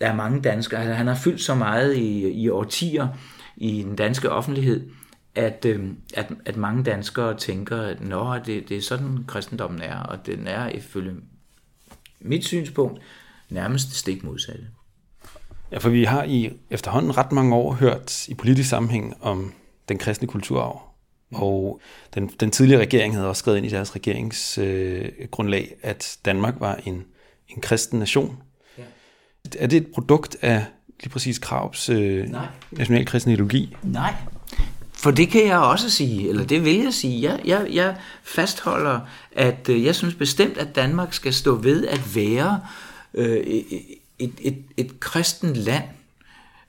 der 0.00 0.06
er 0.06 0.14
mange 0.14 0.40
danskere, 0.42 0.80
altså 0.80 0.94
han 0.94 1.06
har 1.06 1.14
fyldt 1.14 1.40
så 1.40 1.54
meget 1.54 1.96
i, 1.96 2.28
i 2.28 2.48
årtier 2.48 3.08
i 3.56 3.82
den 3.82 3.96
danske 3.96 4.30
offentlighed, 4.30 4.90
at, 5.34 5.64
øh, 5.64 5.90
at, 6.14 6.26
at 6.44 6.56
mange 6.56 6.84
danskere 6.84 7.36
tænker, 7.36 7.82
at 7.82 8.00
Nå, 8.00 8.38
det, 8.46 8.68
det 8.68 8.76
er 8.76 8.82
sådan 8.82 9.24
kristendommen 9.26 9.82
er, 9.82 9.96
og 9.96 10.26
den 10.26 10.46
er 10.46 10.68
ifølge 10.68 11.14
mit 12.20 12.44
synspunkt 12.44 13.00
nærmest 13.48 13.94
stik 13.94 14.24
modsatte. 14.24 14.66
Ja, 15.72 15.78
for 15.78 15.90
vi 15.90 16.04
har 16.04 16.24
i 16.24 16.52
efterhånden 16.70 17.16
ret 17.16 17.32
mange 17.32 17.54
år 17.54 17.72
hørt 17.72 18.28
i 18.28 18.34
politisk 18.34 18.68
sammenhæng 18.68 19.16
om 19.20 19.52
den 19.88 19.98
kristne 19.98 20.28
kulturarv. 20.28 20.82
Og 21.32 21.80
den, 22.14 22.28
den 22.40 22.50
tidligere 22.50 22.80
regering 22.80 23.14
havde 23.14 23.28
også 23.28 23.40
skrevet 23.40 23.58
ind 23.58 23.66
i 23.66 23.70
deres 23.70 23.96
regeringsgrundlag, 23.96 25.68
øh, 25.70 25.90
at 25.90 26.18
Danmark 26.24 26.54
var 26.58 26.80
en, 26.84 27.04
en 27.48 27.60
kristen 27.60 27.98
nation. 27.98 28.42
Ja. 28.78 28.82
Er 29.58 29.66
det 29.66 29.76
et 29.76 29.86
produkt 29.94 30.36
af 30.42 30.64
lige 31.00 31.10
præcis 31.10 31.38
Kravs 31.38 31.88
øh, 31.88 32.28
nationalkristne 32.70 33.32
ideologi? 33.32 33.76
Nej, 33.82 34.14
for 35.00 35.10
det 35.10 35.28
kan 35.28 35.46
jeg 35.46 35.58
også 35.58 35.90
sige, 35.90 36.28
eller 36.28 36.44
det 36.44 36.64
vil 36.64 36.76
jeg 36.76 36.94
sige. 36.94 37.22
Jeg, 37.22 37.40
jeg, 37.44 37.66
jeg 37.72 37.96
fastholder, 38.22 39.00
at 39.32 39.68
øh, 39.68 39.84
jeg 39.84 39.94
synes 39.94 40.14
bestemt, 40.14 40.58
at 40.58 40.76
Danmark 40.76 41.14
skal 41.14 41.34
stå 41.34 41.54
ved 41.54 41.86
at 41.86 42.16
være 42.16 42.60
øh, 43.14 43.36
et, 44.18 44.32
et, 44.40 44.58
et, 44.76 45.00
kristent 45.00 45.56
land. 45.56 45.84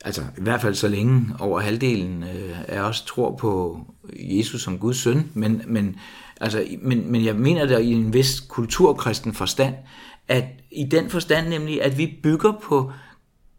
Altså 0.06 0.22
i 0.22 0.42
hvert 0.42 0.62
fald 0.62 0.76
så 0.76 0.88
længe 0.88 1.26
over 1.40 1.60
halvdelen 1.60 2.24
øh, 2.24 2.58
af 2.68 2.80
os 2.80 3.02
tror 3.02 3.36
på 3.36 3.86
Jesus 4.14 4.64
som 4.64 4.80
Guds 4.80 4.98
søn. 4.98 5.32
Men, 5.34 5.62
men, 5.68 5.96
altså, 6.42 6.66
men, 6.82 7.12
men 7.12 7.26
jeg 7.26 7.36
mener 7.36 7.66
det 7.66 7.82
i 7.82 7.92
en 7.92 8.14
vis 8.14 8.40
kulturkristen 8.40 9.34
forstand, 9.34 9.76
at 10.28 10.46
i 10.72 10.84
den 10.84 11.10
forstand 11.10 11.48
nemlig, 11.48 11.84
at 11.84 11.98
vi 11.98 12.20
bygger 12.24 12.52
på 12.64 12.92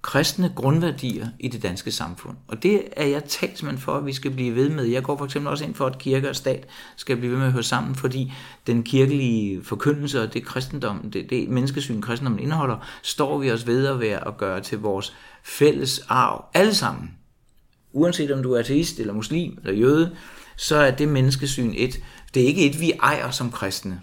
kristne 0.02 0.52
grundværdier 0.56 1.28
i 1.38 1.48
det 1.48 1.62
danske 1.62 1.92
samfund. 1.92 2.36
Og 2.48 2.62
det 2.62 2.82
er 2.96 3.06
jeg 3.06 3.24
talsmand 3.24 3.78
for, 3.78 3.96
at 3.96 4.06
vi 4.06 4.12
skal 4.12 4.30
blive 4.30 4.54
ved 4.54 4.68
med. 4.68 4.84
Jeg 4.84 5.02
går 5.02 5.18
for 5.18 5.24
eksempel 5.24 5.50
også 5.50 5.64
ind 5.64 5.74
for, 5.74 5.86
at 5.86 5.98
kirke 5.98 6.28
og 6.28 6.36
stat 6.36 6.68
skal 6.96 7.16
blive 7.16 7.32
ved 7.32 7.38
med 7.38 7.46
at 7.46 7.52
høre 7.52 7.62
sammen, 7.62 7.94
fordi 7.94 8.32
den 8.66 8.82
kirkelige 8.82 9.64
forkyndelse 9.64 10.22
og 10.22 10.34
det 10.34 10.44
kristendom, 10.44 11.10
det, 11.10 11.30
det 11.30 11.48
menneskesyn, 11.48 12.00
kristendommen 12.00 12.40
indeholder, 12.40 12.76
står 13.02 13.38
vi 13.38 13.50
os 13.50 13.66
ved 13.66 13.86
at 13.86 14.00
være 14.00 14.26
at 14.28 14.36
gøre 14.36 14.60
til 14.60 14.78
vores 14.78 15.14
fælles 15.42 16.04
arv. 16.08 16.44
Alle 16.54 16.74
sammen. 16.74 17.10
Uanset 17.92 18.30
om 18.30 18.42
du 18.42 18.52
er 18.52 18.58
ateist 18.58 19.00
eller 19.00 19.14
muslim 19.14 19.58
eller 19.62 19.78
jøde, 19.78 20.16
så 20.56 20.76
er 20.76 20.90
det 20.90 21.08
menneskesyn 21.08 21.72
et. 21.76 22.02
Det 22.34 22.42
er 22.42 22.46
ikke 22.46 22.66
et, 22.66 22.80
vi 22.80 22.92
ejer 23.02 23.30
som 23.30 23.50
kristne. 23.50 24.00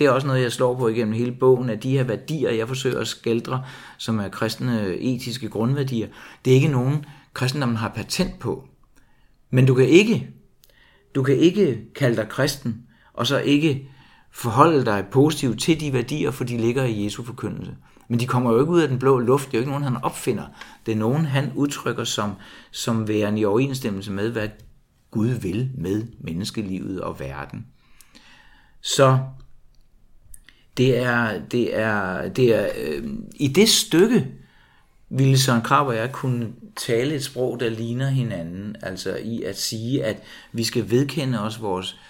Det 0.00 0.06
er 0.06 0.10
også 0.10 0.26
noget, 0.26 0.42
jeg 0.42 0.52
slår 0.52 0.74
på 0.78 0.88
igennem 0.88 1.14
hele 1.14 1.32
bogen, 1.32 1.70
at 1.70 1.82
de 1.82 1.90
her 1.90 2.04
værdier, 2.04 2.50
jeg 2.50 2.68
forsøger 2.68 3.00
at 3.00 3.08
skældre, 3.08 3.64
som 3.98 4.18
er 4.18 4.28
kristne 4.28 4.96
etiske 4.96 5.48
grundværdier, 5.48 6.08
det 6.44 6.50
er 6.50 6.54
ikke 6.54 6.68
nogen, 6.68 7.04
kristendommen 7.34 7.76
har 7.76 7.88
patent 7.88 8.38
på. 8.38 8.68
Men 9.50 9.66
du 9.66 9.74
kan 9.74 9.88
ikke, 9.88 10.30
du 11.14 11.22
kan 11.22 11.36
ikke 11.36 11.94
kalde 11.94 12.16
dig 12.16 12.28
kristen, 12.28 12.82
og 13.12 13.26
så 13.26 13.38
ikke 13.38 13.88
forholde 14.30 14.84
dig 14.84 15.04
positivt 15.10 15.60
til 15.60 15.80
de 15.80 15.92
værdier, 15.92 16.30
for 16.30 16.44
de 16.44 16.56
ligger 16.56 16.84
i 16.84 17.04
Jesu 17.04 17.24
forkyndelse. 17.24 17.76
Men 18.08 18.20
de 18.20 18.26
kommer 18.26 18.52
jo 18.52 18.60
ikke 18.60 18.72
ud 18.72 18.80
af 18.80 18.88
den 18.88 18.98
blå 18.98 19.18
luft. 19.18 19.46
Det 19.46 19.54
er 19.54 19.58
jo 19.58 19.62
ikke 19.62 19.70
nogen, 19.70 19.84
han 19.84 20.04
opfinder. 20.04 20.44
Det 20.86 20.92
er 20.92 20.96
nogen, 20.96 21.24
han 21.24 21.52
udtrykker 21.54 22.04
som, 22.04 22.32
som 22.70 23.08
værende 23.08 23.40
i 23.40 23.44
overensstemmelse 23.44 24.12
med, 24.12 24.30
hvad 24.30 24.48
Gud 25.10 25.28
vil 25.28 25.70
med 25.74 26.06
menneskelivet 26.20 27.00
og 27.00 27.20
verden. 27.20 27.66
Så 28.80 29.18
det 30.76 30.98
er, 30.98 31.40
det 31.40 31.78
er, 31.78 32.28
det 32.28 32.54
er 32.54 32.68
øh, 32.84 33.04
i 33.34 33.48
det 33.48 33.68
stykke 33.68 34.26
ville 35.10 35.38
Søren 35.38 35.62
Krab 35.62 35.86
og 35.86 35.96
jeg 35.96 36.12
kunne 36.12 36.52
tale 36.76 37.14
et 37.14 37.24
sprog, 37.24 37.60
der 37.60 37.68
ligner 37.68 38.08
hinanden, 38.08 38.76
altså 38.82 39.16
i 39.16 39.42
at 39.42 39.58
sige, 39.58 40.04
at 40.04 40.22
vi 40.52 40.64
skal 40.64 40.90
vedkende 40.90 41.40
os 41.40 41.62
vores 41.62 42.00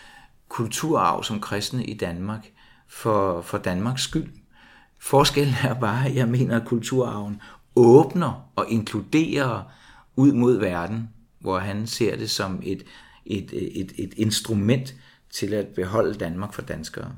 kulturarv 0.49 1.25
som 1.25 1.41
kristne 1.41 1.85
i 1.85 1.95
Danmark 1.95 2.51
for, 2.89 3.43
for 3.43 3.59
Danmarks 3.59 4.03
skyld. 4.03 4.29
Forskellen 4.99 5.55
er 5.65 5.75
bare, 5.75 6.07
at 6.07 6.15
jeg 6.15 6.29
mener, 6.29 6.61
at 6.61 6.67
kulturarven 6.67 7.41
åbner 7.77 8.51
og 8.57 8.67
inkluderer 8.71 9.63
ud 10.17 10.33
mod 10.33 10.59
verden, 10.59 11.09
hvor 11.39 11.59
han 11.59 11.87
ser 11.87 12.17
det 12.17 12.31
som 12.31 12.61
et, 12.63 12.85
et, 13.27 13.51
et, 13.53 13.93
et 13.99 14.15
instrument 14.17 14.95
til 15.31 15.55
at 15.55 15.67
beholde 15.67 16.15
Danmark 16.15 16.53
for 16.53 16.63
danskere. 16.63 17.13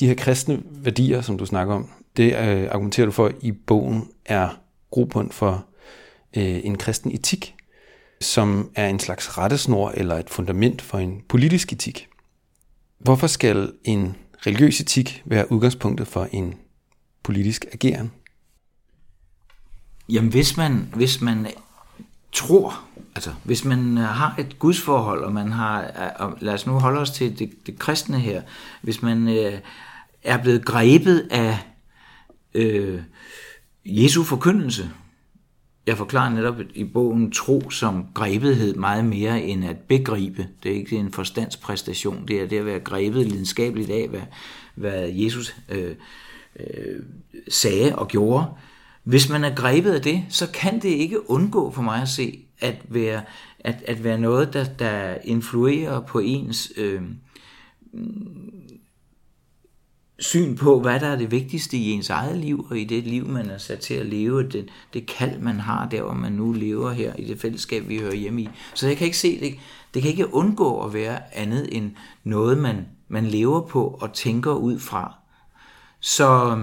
De 0.00 0.06
her 0.06 0.14
kristne 0.14 0.62
værdier, 0.64 1.20
som 1.20 1.38
du 1.38 1.46
snakker 1.46 1.74
om, 1.74 1.88
det 2.16 2.26
øh, 2.26 2.68
argumenterer 2.70 3.06
du 3.06 3.12
for 3.12 3.32
i 3.40 3.52
bogen 3.52 4.08
er 4.24 4.48
grobund 4.90 5.32
for 5.32 5.64
øh, 6.36 6.60
en 6.64 6.78
kristen 6.78 7.12
etik, 7.14 7.54
som 8.20 8.70
er 8.74 8.88
en 8.88 8.98
slags 8.98 9.38
rettesnor 9.38 9.90
eller 9.90 10.14
et 10.16 10.30
fundament 10.30 10.82
for 10.82 10.98
en 10.98 11.22
politisk 11.28 11.72
etik. 11.72 12.08
Hvorfor 12.98 13.26
skal 13.26 13.72
en 13.84 14.16
religiøs 14.46 14.80
etik 14.80 15.22
være 15.24 15.52
udgangspunktet 15.52 16.08
for 16.08 16.28
en 16.32 16.54
politisk 17.22 17.66
ageren? 17.72 18.12
Jamen 20.08 20.30
hvis 20.30 20.56
man, 20.56 20.88
hvis 20.94 21.20
man 21.20 21.46
tror, 22.32 22.84
altså 23.14 23.30
hvis 23.44 23.64
man 23.64 23.98
øh, 23.98 24.04
har 24.04 24.34
et 24.38 24.58
gudsforhold, 24.58 25.24
og 25.24 25.32
man 25.32 25.52
har, 25.52 25.82
øh, 25.82 26.10
og 26.16 26.38
lad 26.40 26.54
os 26.54 26.66
nu 26.66 26.72
holde 26.72 27.00
os 27.00 27.10
til 27.10 27.38
det, 27.38 27.50
det 27.66 27.78
kristne 27.78 28.20
her, 28.20 28.42
hvis 28.82 29.02
man 29.02 29.28
øh, 29.28 29.58
er 30.22 30.42
blevet 30.42 30.64
grebet 30.64 31.28
af 31.30 31.58
øh, 32.54 33.02
Jesu 33.84 34.22
forkyndelse. 34.22 34.90
Jeg 35.86 35.96
forklarer 35.96 36.30
netop 36.30 36.54
i 36.74 36.84
bogen 36.84 37.30
tro 37.30 37.70
som 37.70 38.06
grebethed 38.14 38.74
meget 38.74 39.04
mere 39.04 39.42
end 39.42 39.64
at 39.64 39.76
begribe. 39.76 40.46
Det 40.62 40.70
er 40.70 40.76
ikke 40.76 40.96
en 40.96 41.12
forstandspræstation, 41.12 42.28
det 42.28 42.40
er 42.40 42.46
det 42.46 42.58
at 42.58 42.66
være 42.66 42.80
grebet 42.80 43.26
lidenskabeligt 43.26 43.90
af, 43.90 44.08
hvad, 44.08 44.22
hvad 44.74 45.08
Jesus 45.08 45.56
øh, 45.68 45.94
øh, 46.60 47.02
sagde 47.48 47.96
og 47.96 48.08
gjorde. 48.08 48.46
Hvis 49.04 49.28
man 49.28 49.44
er 49.44 49.54
grebet 49.54 49.92
af 49.92 50.02
det, 50.02 50.24
så 50.28 50.50
kan 50.50 50.82
det 50.82 50.88
ikke 50.88 51.30
undgå 51.30 51.70
for 51.70 51.82
mig 51.82 52.02
at 52.02 52.08
se 52.08 52.44
at 52.60 52.76
være, 52.88 53.22
at, 53.60 53.82
at 53.86 54.04
være 54.04 54.18
noget, 54.18 54.52
der, 54.52 54.64
der 54.64 55.16
influerer 55.24 56.00
på 56.00 56.18
ens 56.18 56.72
øh, 56.76 57.02
syn 60.18 60.56
på, 60.56 60.80
hvad 60.80 61.00
der 61.00 61.06
er 61.06 61.16
det 61.16 61.30
vigtigste 61.30 61.76
i 61.76 61.90
ens 61.90 62.10
eget 62.10 62.38
liv, 62.38 62.66
og 62.70 62.78
i 62.78 62.84
det 62.84 63.04
liv, 63.06 63.28
man 63.28 63.50
er 63.50 63.58
sat 63.58 63.78
til 63.78 63.94
at 63.94 64.06
leve, 64.06 64.48
det, 64.48 64.68
det 64.92 65.06
kald, 65.06 65.38
man 65.38 65.60
har 65.60 65.88
der, 65.88 66.02
hvor 66.02 66.14
man 66.14 66.32
nu 66.32 66.52
lever 66.52 66.90
her, 66.92 67.14
i 67.18 67.24
det 67.24 67.40
fællesskab, 67.40 67.88
vi 67.88 67.98
hører 67.98 68.14
hjemme 68.14 68.42
i. 68.42 68.48
Så 68.74 68.88
jeg 68.88 68.96
kan 68.96 69.04
ikke 69.04 69.18
se 69.18 69.40
det. 69.40 69.54
Det 69.94 70.02
kan 70.02 70.10
ikke 70.10 70.34
undgå 70.34 70.84
at 70.84 70.94
være 70.94 71.34
andet 71.34 71.76
end 71.76 71.90
noget, 72.24 72.58
man, 72.58 72.86
man 73.08 73.26
lever 73.26 73.60
på 73.60 73.98
og 74.00 74.12
tænker 74.12 74.52
ud 74.52 74.78
fra. 74.78 75.14
Så, 76.00 76.58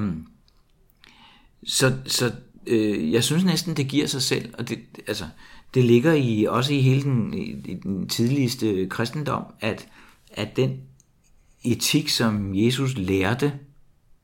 så, 1.67 1.93
så 2.05 2.31
øh, 2.67 3.11
jeg 3.11 3.23
synes 3.23 3.43
næsten, 3.43 3.77
det 3.77 3.87
giver 3.87 4.07
sig 4.07 4.21
selv, 4.21 4.53
og 4.57 4.69
det, 4.69 4.79
altså, 5.07 5.25
det 5.73 5.83
ligger 5.83 6.13
i, 6.13 6.45
også 6.49 6.73
i 6.73 6.81
hele 6.81 7.03
den, 7.03 7.33
i 7.33 7.73
den 7.83 8.09
tidligste 8.09 8.87
kristendom, 8.89 9.43
at, 9.59 9.87
at 10.31 10.55
den 10.55 10.79
etik, 11.65 12.09
som 12.09 12.55
Jesus 12.55 12.97
lærte, 12.97 13.53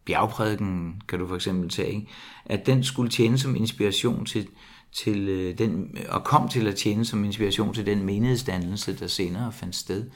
bjergprædiken 0.06 1.01
kan 1.08 1.19
du 1.19 1.27
for 1.27 1.36
eksempel 1.36 1.69
tage, 1.69 1.93
ikke? 1.93 2.08
at 2.45 2.65
den 2.65 2.84
skulle 2.84 3.10
tjene 3.10 3.38
som 3.38 3.56
inspiration 3.56 4.25
til, 4.25 4.47
til 4.91 5.30
øh, 5.30 5.58
den, 5.58 5.97
og 6.10 6.23
kom 6.23 6.49
til 6.49 6.67
at 6.67 6.75
tjene 6.75 7.06
som 7.06 7.23
inspiration 7.23 7.73
til 7.73 7.86
den 7.86 8.04
menighedsdannelse, 8.04 8.99
der 8.99 9.08
senere 9.08 9.51
fandt 9.51 9.75
sted, 9.75 10.10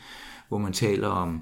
hvor 0.47 0.57
man 0.57 0.73
taler 0.73 1.07
om 1.07 1.41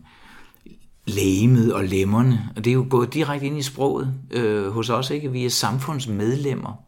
lægemet 1.06 1.74
og 1.74 1.84
lemmerne, 1.84 2.50
og 2.56 2.66
det 2.66 2.72
er 2.72 2.76
jo 2.76 2.88
gået 2.90 3.14
direkte 3.14 3.46
ind 3.46 3.58
i 3.58 3.62
sproget 3.62 4.14
øh, 4.32 4.68
hos 4.72 4.90
os, 4.90 5.10
ikke? 5.10 5.32
Vi 5.32 5.46
er 5.46 5.50
samfundsmedlemmer. 5.50 6.84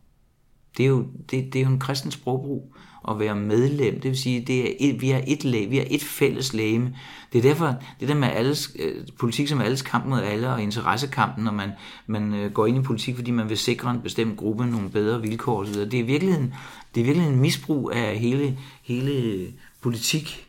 Det 0.78 0.84
er 0.84 0.90
jo, 0.90 1.06
det, 1.32 1.54
det 1.54 1.56
er 1.56 1.64
jo 1.64 1.70
en 1.70 1.80
kristen 1.80 2.12
sprogbrug 2.12 2.76
at 3.10 3.20
være 3.20 3.36
medlem. 3.36 3.94
Det 3.94 4.12
vil 4.12 4.18
sige, 4.18 4.42
det 4.42 4.62
er 4.62 4.74
et, 4.80 5.02
vi 5.02 5.12
er 5.12 5.22
et 5.28 5.44
læge, 5.44 5.70
vi 5.70 5.80
er 5.80 5.86
et 5.90 6.04
fælles 6.04 6.54
læge. 6.54 6.98
Det 7.34 7.38
er 7.38 7.42
derfor, 7.42 7.76
det 8.00 8.08
der 8.08 8.16
med 8.16 8.28
alles, 8.28 8.72
øh, 8.80 9.08
politik 9.20 9.48
som 9.48 9.62
alles 9.62 9.82
kamp 9.82 10.06
mod 10.06 10.22
alle, 10.22 10.50
og 10.50 10.62
interessekampen, 10.62 11.44
når 11.44 11.52
man, 11.52 11.70
man 12.08 12.34
øh, 12.34 12.52
går 12.52 12.66
ind 12.66 12.78
i 12.78 12.82
politik, 12.82 13.16
fordi 13.16 13.32
man 13.32 13.50
vil 13.50 13.58
sikre 13.58 13.92
en 13.92 14.02
bestemt 14.02 14.38
gruppe 14.38 14.66
nogle 14.66 14.90
bedre 14.90 15.22
vilkår 15.22 15.62
osv. 15.62 15.74
Det 15.74 16.00
er 16.00 16.04
virkelig 16.04 16.36
en, 16.36 16.54
det 16.96 17.02
er 17.02 17.06
virkelig 17.06 17.28
en 17.28 17.40
misbrug 17.40 17.92
af 17.94 18.18
hele, 18.18 18.58
hele 18.84 19.46
politik, 19.82 20.48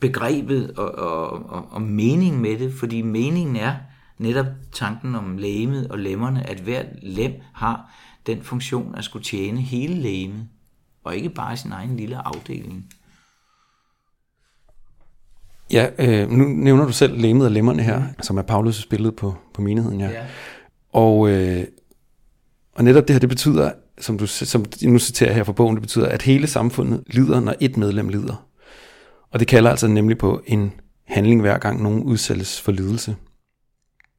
begrebet 0.00 0.70
og, 0.76 0.94
og, 0.94 1.30
og, 1.30 1.66
og 1.70 1.82
mening 1.82 2.40
med 2.40 2.58
det, 2.58 2.74
fordi 2.74 3.02
meningen 3.02 3.56
er 3.56 3.74
netop 4.18 4.46
tanken 4.72 5.14
om 5.14 5.38
lægemet 5.38 5.88
og 5.88 5.98
lemmerne, 5.98 6.50
at 6.50 6.60
hvert 6.60 6.86
lem 7.02 7.32
har 7.52 7.90
den 8.26 8.42
funktion 8.42 8.94
at 8.94 9.04
skulle 9.04 9.24
tjene 9.24 9.60
hele 9.60 9.94
lægemet 9.94 10.48
og 11.04 11.16
ikke 11.16 11.30
bare 11.30 11.56
sin 11.56 11.72
egen 11.72 11.96
lille 11.96 12.26
afdeling. 12.26 12.86
Ja, 15.72 15.88
øh, 15.98 16.30
nu 16.30 16.44
nævner 16.44 16.84
du 16.84 16.92
selv 16.92 17.20
lemmet 17.20 17.46
og 17.46 17.52
lemmerne 17.52 17.82
her, 17.82 17.98
mm. 17.98 18.22
som 18.22 18.38
er 18.38 18.42
Paulus' 18.42 18.88
billede 18.90 19.12
på, 19.12 19.34
på 19.54 19.62
menigheden, 19.62 20.00
ja. 20.00 20.10
ja. 20.10 20.26
Og, 20.92 21.28
øh, 21.28 21.64
og 22.74 22.84
netop 22.84 23.08
det 23.08 23.14
her, 23.14 23.20
det 23.20 23.28
betyder, 23.28 23.72
som 23.98 24.18
du 24.18 24.26
som 24.26 24.64
nu 24.82 24.98
citerer 24.98 25.32
her 25.32 25.44
fra 25.44 25.52
bogen, 25.52 25.76
det 25.76 25.82
betyder, 25.82 26.08
at 26.08 26.22
hele 26.22 26.46
samfundet 26.46 27.04
lider, 27.06 27.40
når 27.40 27.54
et 27.60 27.76
medlem 27.76 28.08
lider. 28.08 28.46
Og 29.30 29.40
det 29.40 29.48
kalder 29.48 29.70
altså 29.70 29.88
nemlig 29.88 30.18
på 30.18 30.42
en 30.46 30.72
handling 31.06 31.40
hver 31.40 31.58
gang 31.58 31.82
nogen 31.82 32.02
udsættes 32.02 32.60
for 32.60 32.72
lidelse. 32.72 33.16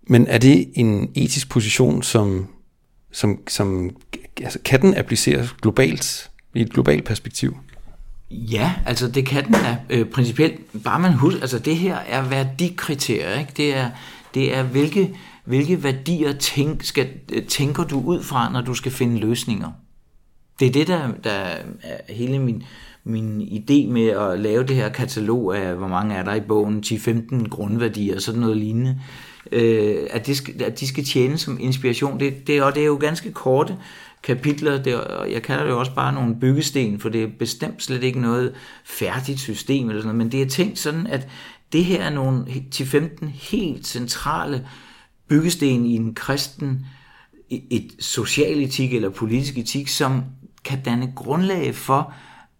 Men 0.07 0.27
er 0.27 0.37
det 0.37 0.71
en 0.75 1.11
etisk 1.15 1.49
position, 1.49 2.03
som, 2.03 2.47
som, 3.11 3.47
som 3.47 3.95
altså, 4.41 4.59
kan 4.65 4.81
den 4.81 4.97
appliceres 4.97 5.53
globalt? 5.53 6.31
I 6.53 6.61
et 6.61 6.73
globalt 6.73 7.05
perspektiv? 7.05 7.57
Ja, 8.31 8.73
altså 8.85 9.07
det 9.07 9.25
kan 9.25 9.45
den 9.45 9.53
da 9.53 9.77
øh, 9.89 10.05
principielt. 10.05 10.83
Bare 10.83 10.99
man 10.99 11.13
husker, 11.13 11.41
altså 11.41 11.59
det 11.59 11.75
her 11.75 11.95
er 11.95 12.29
værdikriterier, 12.29 13.39
ikke? 13.39 13.51
Det 13.57 13.75
er, 13.77 13.89
det 14.33 14.55
er 14.55 14.63
hvilke, 14.63 15.15
hvilke 15.45 15.83
værdier 15.83 16.33
tænk, 16.33 16.83
skal, 16.83 17.07
øh, 17.33 17.45
tænker 17.45 17.83
du 17.83 18.01
ud 18.01 18.23
fra, 18.23 18.51
når 18.51 18.61
du 18.61 18.73
skal 18.73 18.91
finde 18.91 19.19
løsninger? 19.19 19.71
Det 20.59 20.67
er 20.67 20.71
det, 20.71 20.87
der, 20.87 21.11
der 21.23 21.31
er 21.31 21.57
hele 22.09 22.39
min, 22.39 22.63
min 23.03 23.41
idé 23.41 23.91
med 23.91 24.07
at 24.07 24.39
lave 24.39 24.63
det 24.63 24.75
her 24.75 24.89
katalog 24.89 25.57
af, 25.57 25.75
hvor 25.75 25.87
mange 25.87 26.15
er 26.15 26.23
der 26.23 26.33
i 26.33 26.41
bogen, 26.41 26.83
10-15 26.85 27.47
grundværdier 27.47 28.15
og 28.15 28.21
sådan 28.21 28.41
noget 28.41 28.57
lignende, 28.57 28.99
øh, 29.51 29.97
at, 30.09 30.27
det 30.27 30.37
skal, 30.37 30.63
at 30.63 30.79
de 30.79 30.87
skal 30.87 31.05
tjene 31.05 31.37
som 31.37 31.57
inspiration. 31.59 32.19
Det, 32.19 32.47
det, 32.47 32.63
og 32.63 32.75
det 32.75 32.81
er 32.81 32.87
jo 32.87 32.97
ganske 33.01 33.31
korte 33.31 33.77
kapitler, 34.23 34.83
det, 34.83 34.95
og 34.95 35.31
jeg 35.31 35.43
kalder 35.43 35.63
det 35.63 35.71
jo 35.71 35.79
også 35.79 35.95
bare 35.95 36.13
nogle 36.13 36.35
byggesten, 36.39 36.99
for 36.99 37.09
det 37.09 37.23
er 37.23 37.27
bestemt 37.39 37.83
slet 37.83 38.03
ikke 38.03 38.19
noget 38.19 38.53
færdigt 38.85 39.39
system 39.39 39.89
eller 39.89 40.01
sådan 40.01 40.15
noget, 40.15 40.17
men 40.17 40.31
det 40.31 40.41
er 40.41 40.49
tænkt 40.49 40.79
sådan, 40.79 41.07
at 41.07 41.27
det 41.73 41.85
her 41.85 42.03
er 42.03 42.09
nogle 42.09 42.45
10-15 42.75 43.25
helt 43.25 43.87
centrale 43.87 44.67
byggesten 45.27 45.85
i 45.85 45.95
en 45.95 46.15
kristen 46.15 46.85
et 47.49 47.91
social 47.99 48.61
etik 48.61 48.93
eller 48.93 49.09
politisk 49.09 49.57
etik, 49.57 49.87
som 49.87 50.23
kan 50.63 50.83
danne 50.83 51.13
grundlag 51.15 51.75
for 51.75 52.13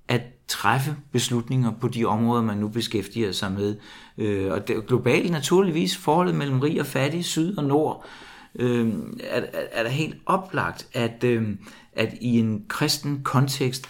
at 0.08 0.22
træffe 0.48 0.96
beslutninger 1.12 1.72
på 1.72 1.88
de 1.88 2.06
områder, 2.06 2.42
man 2.42 2.58
nu 2.58 2.68
beskæftiger 2.68 3.32
sig 3.32 3.52
med. 3.52 3.76
Øh, 4.18 4.52
og 4.52 4.68
det, 4.68 4.88
globalt 4.88 5.32
naturligvis 5.32 5.98
forholdet 5.98 6.36
mellem 6.36 6.60
rig 6.60 6.80
og 6.80 6.86
fattig, 6.86 7.26
syd 7.26 7.58
og 7.58 7.64
nord, 7.64 8.06
øh, 8.06 8.33
øh, 8.56 8.94
er, 9.24 9.42
er 9.72 9.84
der 9.84 9.90
helt 9.90 10.16
oplagt, 10.26 10.88
at, 10.94 11.24
øh, 11.24 11.56
at 11.94 12.14
i 12.22 12.40
en 12.40 12.66
kristen 12.68 13.24
kontekst 13.24 13.90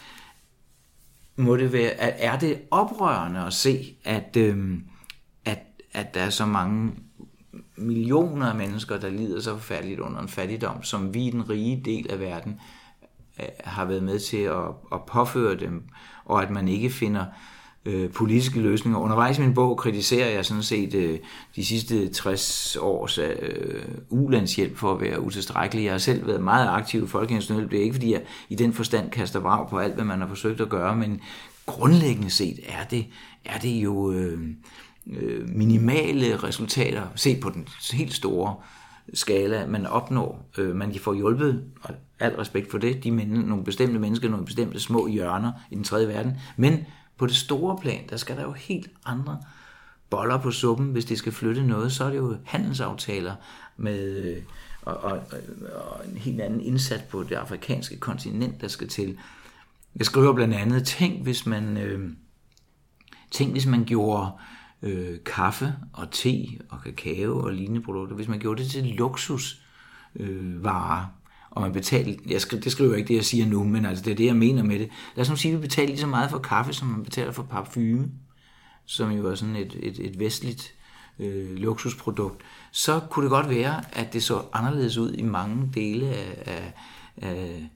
må 1.36 1.58
det 1.58 1.74
være, 1.74 1.90
at 1.90 2.16
er 2.18 2.40
det 2.40 2.62
oprørende 2.72 3.40
at 3.40 3.54
se, 3.54 3.96
at, 4.04 4.38
øh, 4.38 4.78
at, 5.46 5.60
at 5.94 6.14
der 6.14 6.22
er 6.22 6.30
så 6.30 6.46
mange 6.46 6.92
millioner 7.76 8.46
af 8.50 8.56
mennesker, 8.56 8.98
der 8.98 9.10
lider 9.10 9.42
så 9.42 9.54
forfærdeligt 9.54 10.00
under 10.00 10.20
en 10.20 10.28
fattigdom, 10.28 10.84
som 10.84 11.14
vi 11.14 11.28
i 11.28 11.32
den 11.32 11.50
rige 11.50 11.82
del 11.86 12.12
af 12.12 12.20
verden 12.20 12.60
øh, 13.40 13.46
har 13.64 13.86
været 13.86 14.04
med 14.04 14.20
til 14.20 14.38
at, 14.38 14.68
at 14.94 15.06
påføre 15.08 15.56
dem, 15.56 15.84
og 16.26 16.44
at 16.44 16.50
man 16.50 16.68
ikke 16.68 16.90
finder 16.90 17.26
øh, 17.86 18.12
politiske 18.12 18.60
løsninger. 18.60 19.00
Undervejs 19.00 19.38
i 19.38 19.42
min 19.42 19.54
bog 19.54 19.78
kritiserer 19.78 20.30
jeg 20.30 20.46
sådan 20.46 20.64
set 20.64 20.94
øh, 20.94 21.20
de 21.56 21.66
sidste 21.66 22.10
60 22.10 22.76
års 22.76 23.18
øh, 23.18 23.84
ulandshjælp 24.10 24.78
for 24.78 24.94
at 24.94 25.02
være 25.02 25.22
utilstrækkelig. 25.22 25.84
Jeg 25.84 25.94
har 25.94 25.98
selv 25.98 26.28
været 26.28 26.44
meget 26.44 26.70
aktiv 26.70 27.04
i 27.04 27.08
Folkehjælpsnødhjælp. 27.08 27.72
Det 27.72 27.80
er 27.80 27.84
ikke, 27.84 27.94
fordi 27.96 28.14
jeg 28.14 28.22
i 28.50 28.56
den 28.56 28.74
forstand 28.74 29.12
kaster 29.12 29.40
vrag 29.40 29.70
på 29.70 29.78
alt, 29.78 29.94
hvad 29.94 30.06
man 30.06 30.20
har 30.20 30.28
forsøgt 30.28 30.62
at 30.62 30.70
gøre, 30.70 30.96
men 30.96 31.22
grundlæggende 31.66 32.30
set 32.30 32.60
er 32.68 32.84
det, 32.84 33.06
er 33.46 33.60
det 33.60 33.70
jo 33.70 34.12
øh, 34.12 34.40
øh, 35.08 35.50
minimale 35.50 36.36
resultater, 36.36 37.02
set 37.16 37.40
på 37.40 37.50
den 37.50 37.68
helt 37.94 38.14
store 38.14 38.56
skala, 39.14 39.68
man 39.68 39.86
opnår. 39.86 40.50
Øh, 40.58 40.76
man 40.76 40.96
får 40.96 41.14
hjulpet, 41.14 41.64
og 41.82 41.94
al 42.20 42.36
respekt 42.36 42.72
for 42.72 42.78
det, 42.78 43.04
de 43.04 43.12
men, 43.12 43.28
nogle 43.28 43.64
bestemte 43.64 44.00
mennesker, 44.00 44.30
nogle 44.30 44.46
bestemte 44.46 44.80
små 44.80 45.08
hjørner 45.08 45.52
i 45.72 45.76
den 45.76 45.84
tredje 45.84 46.08
verden, 46.08 46.34
men 46.58 46.86
på 47.24 47.28
det 47.28 47.36
store 47.36 47.78
plan, 47.82 48.04
der 48.10 48.18
skal 48.18 48.38
der 48.38 48.44
jo 48.44 48.52
helt 48.52 48.90
andre 49.06 49.42
boller 50.10 50.38
på 50.38 50.52
suppen, 50.52 50.92
hvis 50.92 51.06
det 51.06 51.18
skal 51.18 51.32
flytte 51.32 51.64
noget, 51.64 51.92
så 51.92 52.04
er 52.04 52.10
det 52.10 52.18
jo 52.18 52.38
handelsaftaler 52.44 53.36
med, 53.78 54.24
øh, 54.24 54.38
og, 54.82 54.98
og, 54.98 55.12
og 55.76 56.02
en 56.12 56.18
helt 56.18 56.42
anden 56.42 56.62
indsats 56.62 57.04
på 57.04 57.24
det 57.24 57.36
afrikanske 57.36 57.98
kontinent, 57.98 58.62
der 58.62 58.68
skal 58.68 58.88
til. 58.88 59.18
Jeg 59.96 60.06
skriver 60.06 60.34
blandt 60.34 60.54
andet, 60.54 60.86
tænk 60.86 61.24
hvis 61.24 61.46
man, 61.46 61.78
øh, 61.78 62.10
tænk 63.32 63.52
hvis 63.52 63.66
man 63.66 63.86
gjorde 63.86 64.32
øh, 64.82 65.18
kaffe 65.26 65.74
og 65.94 66.12
te 66.12 66.46
og 66.70 66.82
kakao 66.84 67.40
og 67.40 67.54
lignende 67.54 67.82
produkter, 67.82 68.16
hvis 68.16 68.28
man 68.28 68.40
gjorde 68.40 68.64
det 68.64 68.72
til 68.72 68.86
luksusvarer, 68.86 69.58
øh, 71.00 71.23
og 71.54 71.62
man 71.62 71.74
betaler, 71.74 72.14
jeg 72.28 72.42
skri, 72.42 72.60
det 72.60 72.72
skriver 72.72 72.90
jeg 72.92 73.00
ikke 73.00 73.08
det, 73.08 73.16
jeg 73.16 73.26
siger 73.26 73.46
nu, 73.46 73.64
men 73.64 73.86
altså 73.86 74.04
det 74.04 74.12
er 74.12 74.16
det, 74.16 74.26
jeg 74.26 74.36
mener 74.36 74.64
med 74.64 74.80
det. 74.80 74.90
Lad 75.16 75.22
os 75.22 75.30
nu 75.30 75.36
sige, 75.36 75.54
at 75.54 75.58
vi 75.58 75.62
betaler 75.62 75.88
lige 75.88 76.00
så 76.00 76.08
meget 76.08 76.30
for 76.30 76.38
kaffe, 76.38 76.74
som 76.74 76.88
man 76.88 77.04
betaler 77.04 77.32
for 77.32 77.44
parfume, 77.44 78.08
som 78.86 79.12
jo 79.12 79.28
er 79.28 79.36
sådan 79.36 79.56
et, 79.56 79.76
et, 79.80 80.00
et 80.00 80.20
vestligt 80.20 80.74
øh, 81.20 81.56
luksusprodukt. 81.56 82.42
Så 82.72 83.00
kunne 83.10 83.24
det 83.24 83.30
godt 83.30 83.50
være, 83.50 83.82
at 83.94 84.14
det 84.14 84.24
så 84.24 84.42
anderledes 84.54 84.98
ud 84.98 85.14
i 85.14 85.22
mange 85.22 85.72
dele 85.74 86.06
af, 86.08 86.44
af, 86.46 86.74
af 87.18 87.70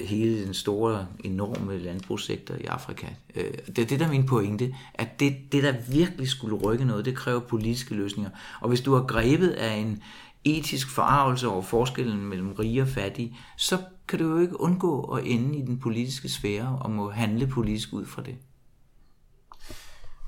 hele 0.00 0.44
den 0.44 0.54
store, 0.54 1.06
enorme 1.24 1.78
landbrugssektor 1.78 2.54
i 2.54 2.64
Afrika. 2.64 3.06
Øh, 3.34 3.52
det 3.66 3.78
er 3.78 3.86
det, 3.86 4.00
der 4.00 4.06
er 4.06 4.10
min 4.10 4.26
pointe, 4.26 4.74
at 4.94 5.20
det, 5.20 5.36
det, 5.52 5.62
der 5.62 5.74
virkelig 5.90 6.28
skulle 6.28 6.56
rykke 6.56 6.84
noget, 6.84 7.04
det 7.04 7.16
kræver 7.16 7.40
politiske 7.40 7.94
løsninger. 7.94 8.30
Og 8.60 8.68
hvis 8.68 8.80
du 8.80 8.94
har 8.94 9.02
grebet 9.02 9.48
af 9.48 9.74
en 9.76 10.02
etisk 10.44 10.90
forarvelse 10.90 11.48
over 11.48 11.62
forskellen 11.62 12.24
mellem 12.24 12.52
rige 12.52 12.82
og 12.82 12.88
fattige, 12.88 13.36
så 13.56 13.78
kan 14.08 14.18
du 14.18 14.28
jo 14.30 14.38
ikke 14.38 14.60
undgå 14.60 15.00
at 15.02 15.24
ende 15.26 15.58
i 15.58 15.62
den 15.62 15.78
politiske 15.78 16.28
sfære 16.28 16.78
og 16.80 16.90
må 16.90 17.10
handle 17.10 17.46
politisk 17.46 17.92
ud 17.92 18.06
fra 18.06 18.22
det. 18.22 18.34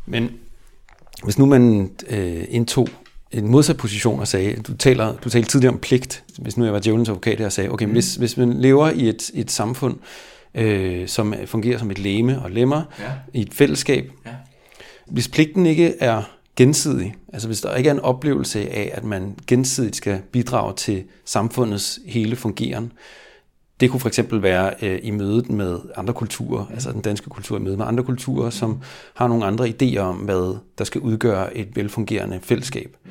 Men 0.06 0.30
hvis 1.24 1.38
nu 1.38 1.46
man 1.46 1.90
øh, 2.08 2.44
indtog 2.48 2.88
en 3.30 3.48
modsat 3.48 3.76
position 3.76 4.20
og 4.20 4.28
sagde, 4.28 4.62
du 4.62 4.76
taler, 4.76 5.16
du 5.16 5.30
talte 5.30 5.48
tidligere 5.48 5.74
om 5.74 5.80
pligt, 5.80 6.24
hvis 6.38 6.56
nu 6.56 6.64
jeg 6.64 6.72
var 6.72 6.80
djævelens 6.80 7.08
advokat 7.08 7.40
og 7.40 7.52
sagde, 7.52 7.70
okay, 7.70 7.86
mm. 7.86 7.92
hvis, 7.92 8.14
hvis 8.14 8.36
man 8.36 8.60
lever 8.60 8.90
i 8.90 9.08
et, 9.08 9.30
et 9.34 9.50
samfund, 9.50 9.98
øh, 10.54 11.08
som 11.08 11.34
fungerer 11.46 11.78
som 11.78 11.90
et 11.90 11.98
leme 11.98 12.42
og 12.42 12.50
lemmer, 12.50 12.82
ja. 12.98 13.12
i 13.34 13.40
et 13.40 13.54
fællesskab, 13.54 14.12
ja. 14.26 14.30
hvis 15.06 15.28
pligten 15.28 15.66
ikke 15.66 15.94
er 16.00 16.22
gensidig, 16.56 17.14
altså 17.32 17.48
hvis 17.48 17.60
der 17.60 17.74
ikke 17.74 17.88
er 17.88 17.94
en 17.94 18.00
oplevelse 18.00 18.70
af, 18.70 18.90
at 18.94 19.04
man 19.04 19.36
gensidigt 19.46 19.96
skal 19.96 20.22
bidrage 20.32 20.74
til 20.74 21.04
samfundets 21.24 22.00
hele 22.06 22.36
fungeren, 22.36 22.92
det 23.80 23.90
kunne 23.90 24.00
for 24.00 24.08
eksempel 24.08 24.42
være 24.42 24.74
øh, 24.82 25.00
i 25.02 25.10
mødet 25.10 25.50
med 25.50 25.78
andre 25.96 26.14
kulturer, 26.14 26.66
mm. 26.66 26.74
altså 26.74 26.92
den 26.92 27.00
danske 27.00 27.30
kultur 27.30 27.58
i 27.58 27.60
mødet 27.60 27.78
med 27.78 27.86
andre 27.86 28.04
kulturer, 28.04 28.50
som 28.50 28.80
har 29.14 29.28
nogle 29.28 29.44
andre 29.44 29.68
idéer 29.68 29.98
om, 29.98 30.16
hvad 30.16 30.58
der 30.78 30.84
skal 30.84 31.00
udgøre 31.00 31.56
et 31.56 31.76
velfungerende 31.76 32.40
fællesskab. 32.42 32.96
Mm. 33.04 33.10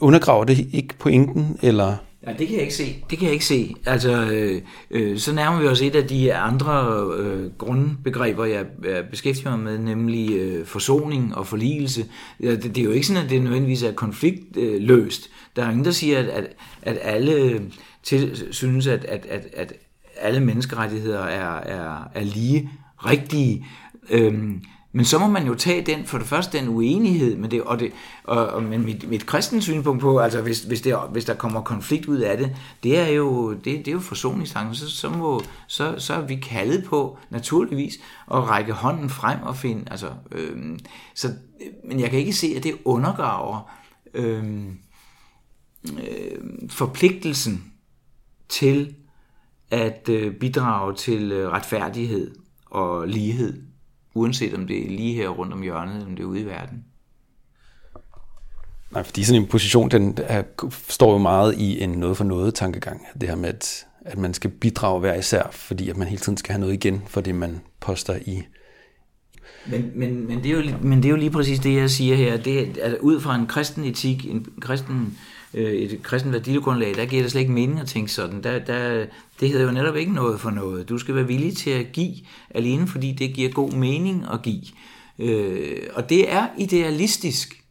Undergraver 0.00 0.44
det 0.44 0.66
ikke 0.72 0.94
pointen, 0.98 1.58
eller 1.62 1.96
Ja, 2.28 2.32
det 2.38 2.46
kan 2.46 2.56
jeg 2.56 2.62
ikke 2.62 2.74
se. 2.74 3.04
Det 3.10 3.18
kan 3.18 3.24
jeg 3.26 3.32
ikke 3.32 3.44
se. 3.44 3.74
Altså, 3.86 4.30
øh, 4.32 4.62
øh, 4.90 5.18
så 5.18 5.32
nærmer 5.32 5.60
vi 5.60 5.66
os 5.66 5.82
et 5.82 5.94
af 5.94 6.08
de 6.08 6.34
andre 6.34 7.04
øh, 7.18 7.50
grundbegreber, 7.58 8.44
jeg, 8.44 8.66
jeg 8.84 9.04
beskæftiger 9.10 9.56
mig 9.56 9.58
med, 9.58 9.78
nemlig 9.78 10.30
øh, 10.32 10.66
forsoning 10.66 11.34
og 11.34 11.46
forligelse. 11.46 12.04
Ja, 12.42 12.50
det, 12.50 12.62
det 12.62 12.78
er 12.78 12.84
jo 12.84 12.90
ikke 12.90 13.06
sådan, 13.06 13.24
at 13.24 13.30
det 13.30 13.42
nødvendigvis 13.42 13.82
er 13.82 13.92
konfliktløst. 13.92 15.24
Øh, 15.24 15.30
der 15.56 15.64
er 15.64 15.70
ingen, 15.70 15.84
der 15.84 15.90
siger, 15.90 16.18
at, 16.18 16.28
at, 16.28 16.46
at 16.82 16.98
alle 17.02 17.62
til, 18.02 18.46
synes, 18.50 18.86
at, 18.86 19.04
at, 19.04 19.26
at, 19.26 19.46
at 19.52 19.72
alle 20.20 20.40
menneskerettigheder 20.40 21.22
er, 21.24 21.56
er, 21.56 22.08
er 22.14 22.24
lige 22.24 22.70
rigtige. 22.96 23.66
Øhm, 24.10 24.62
men 24.98 25.04
så 25.04 25.18
må 25.18 25.26
man 25.26 25.46
jo 25.46 25.54
tage 25.54 25.82
den, 25.82 26.06
for 26.06 26.18
det 26.18 26.26
første 26.26 26.58
den 26.58 26.68
uenighed 26.68 27.36
med 27.36 27.48
det, 27.48 27.62
og, 27.62 27.78
det, 27.78 27.92
og, 28.24 28.46
og 28.46 28.62
men 28.62 28.84
mit, 28.84 29.08
mit 29.08 29.26
kristens 29.26 29.64
synspunkt 29.64 30.00
på, 30.00 30.18
altså 30.18 30.42
hvis, 30.42 30.62
hvis, 30.62 30.80
det, 30.80 30.96
hvis 31.10 31.24
der 31.24 31.34
kommer 31.34 31.60
konflikt 31.60 32.06
ud 32.06 32.18
af 32.18 32.36
det, 32.36 32.56
det 32.82 32.98
er 32.98 33.08
jo, 33.08 33.52
det, 33.52 33.64
det 33.64 33.88
er 33.88 33.92
jo 33.92 34.00
forsoningstanken, 34.00 34.74
så, 34.74 34.90
så, 34.90 35.10
må, 35.10 35.42
så, 35.66 35.94
så 35.98 36.14
er 36.14 36.20
vi 36.20 36.36
kaldet 36.36 36.84
på, 36.84 37.18
naturligvis, 37.30 37.94
at 38.30 38.48
række 38.48 38.72
hånden 38.72 39.10
frem 39.10 39.42
og 39.42 39.56
finde, 39.56 39.84
altså, 39.90 40.10
øhm, 40.32 40.78
så, 41.14 41.28
men 41.84 42.00
jeg 42.00 42.10
kan 42.10 42.18
ikke 42.18 42.32
se, 42.32 42.54
at 42.56 42.64
det 42.64 42.74
undergraver 42.84 43.70
øhm, 44.14 44.78
øh, 45.84 46.70
forpligtelsen 46.70 47.72
til 48.48 48.94
at 49.70 50.08
øh, 50.08 50.34
bidrage 50.34 50.94
til 50.94 51.32
øh, 51.32 51.48
retfærdighed 51.48 52.34
og 52.66 53.08
lighed, 53.08 53.67
uanset 54.18 54.54
om 54.54 54.66
det 54.66 54.86
er 54.86 54.90
lige 54.90 55.14
her 55.14 55.28
rundt 55.28 55.52
om 55.52 55.62
hjørnet, 55.62 55.94
eller 55.94 56.06
om 56.06 56.16
det 56.16 56.22
er 56.22 56.26
ude 56.26 56.40
i 56.40 56.46
verden. 56.46 56.84
Nej, 58.90 59.02
fordi 59.02 59.24
sådan 59.24 59.42
en 59.42 59.48
position, 59.48 59.90
den 59.90 60.18
er, 60.22 60.42
står 60.88 61.12
jo 61.12 61.18
meget 61.18 61.54
i 61.58 61.80
en 61.80 61.90
noget 61.90 62.16
for 62.16 62.24
noget 62.24 62.54
tankegang. 62.54 63.06
Det 63.20 63.28
her 63.28 63.36
med, 63.36 63.48
at, 63.48 63.86
at 64.00 64.18
man 64.18 64.34
skal 64.34 64.50
bidrage 64.50 65.00
hver 65.00 65.14
især, 65.14 65.48
fordi 65.52 65.90
at 65.90 65.96
man 65.96 66.08
hele 66.08 66.20
tiden 66.20 66.36
skal 66.36 66.52
have 66.52 66.60
noget 66.60 66.74
igen 66.74 67.02
for 67.06 67.20
det, 67.20 67.34
man 67.34 67.60
poster 67.80 68.18
i. 68.26 68.42
Men, 69.66 69.90
men, 69.94 70.26
men, 70.26 70.42
det 70.42 70.46
er 70.46 70.56
jo, 70.56 70.78
men 70.82 70.98
det 70.98 71.04
er 71.04 71.10
jo 71.10 71.16
lige 71.16 71.30
præcis 71.30 71.58
det, 71.58 71.74
jeg 71.74 71.90
siger 71.90 72.16
her. 72.16 72.36
Det 72.36 72.60
er, 72.60 72.82
altså, 72.82 72.98
ud 73.00 73.20
fra 73.20 73.34
en 73.34 73.46
kristen 73.46 73.84
etik, 73.84 74.26
en 74.26 74.46
kristen 74.60 74.96
øh, 74.96 75.12
øh, 75.54 75.72
et 75.72 76.02
kristen 76.02 76.32
værdigrundlag, 76.32 76.94
der 76.94 77.06
giver 77.06 77.22
det 77.22 77.30
slet 77.30 77.40
ikke 77.40 77.52
mening 77.52 77.80
at 77.80 77.86
tænke 77.86 78.12
sådan. 78.12 78.42
Der, 78.42 78.58
der, 78.58 79.06
det 79.40 79.48
hedder 79.48 79.64
jo 79.64 79.72
netop 79.72 79.96
ikke 79.96 80.12
noget 80.12 80.40
for 80.40 80.50
noget. 80.50 80.88
Du 80.88 80.98
skal 80.98 81.14
være 81.14 81.26
villig 81.26 81.56
til 81.56 81.70
at 81.70 81.92
give, 81.92 82.14
alene 82.50 82.86
fordi 82.86 83.12
det 83.12 83.34
giver 83.34 83.50
god 83.50 83.72
mening 83.72 84.26
at 84.32 84.42
give. 84.42 84.62
Øh, 85.18 85.76
og 85.94 86.08
det 86.08 86.32
er 86.32 86.46
idealistisk. 86.58 87.64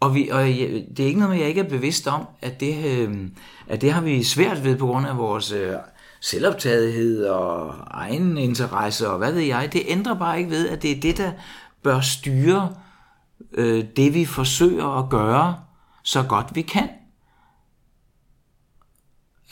Og, 0.00 0.14
vi, 0.14 0.28
og 0.28 0.44
det 0.44 1.00
er 1.00 1.06
ikke 1.06 1.20
noget, 1.20 1.38
jeg 1.38 1.48
ikke 1.48 1.60
er 1.60 1.68
bevidst 1.68 2.06
om, 2.06 2.26
at 2.40 2.60
det, 2.60 2.84
øh, 2.84 3.28
at 3.68 3.80
det 3.80 3.92
har 3.92 4.00
vi 4.00 4.22
svært 4.22 4.64
ved 4.64 4.76
på 4.76 4.86
grund 4.86 5.06
af 5.06 5.18
vores 5.18 5.52
øh, 5.52 5.72
selvoptagethed 6.20 7.24
og 7.24 7.74
egen 7.90 8.38
interesse 8.38 9.08
og 9.10 9.18
hvad 9.18 9.32
ved 9.32 9.40
jeg. 9.40 9.72
Det 9.72 9.82
ændrer 9.86 10.18
bare 10.18 10.38
ikke 10.38 10.50
ved, 10.50 10.68
at 10.68 10.82
det 10.82 10.90
er 10.90 11.00
det, 11.00 11.16
der 11.16 11.32
bør 11.82 12.00
styre 12.00 12.74
øh, 13.52 13.84
det, 13.96 14.14
vi 14.14 14.24
forsøger 14.24 14.98
at 14.98 15.10
gøre 15.10 15.56
så 16.02 16.22
godt 16.22 16.54
vi 16.54 16.62
kan. 16.62 16.88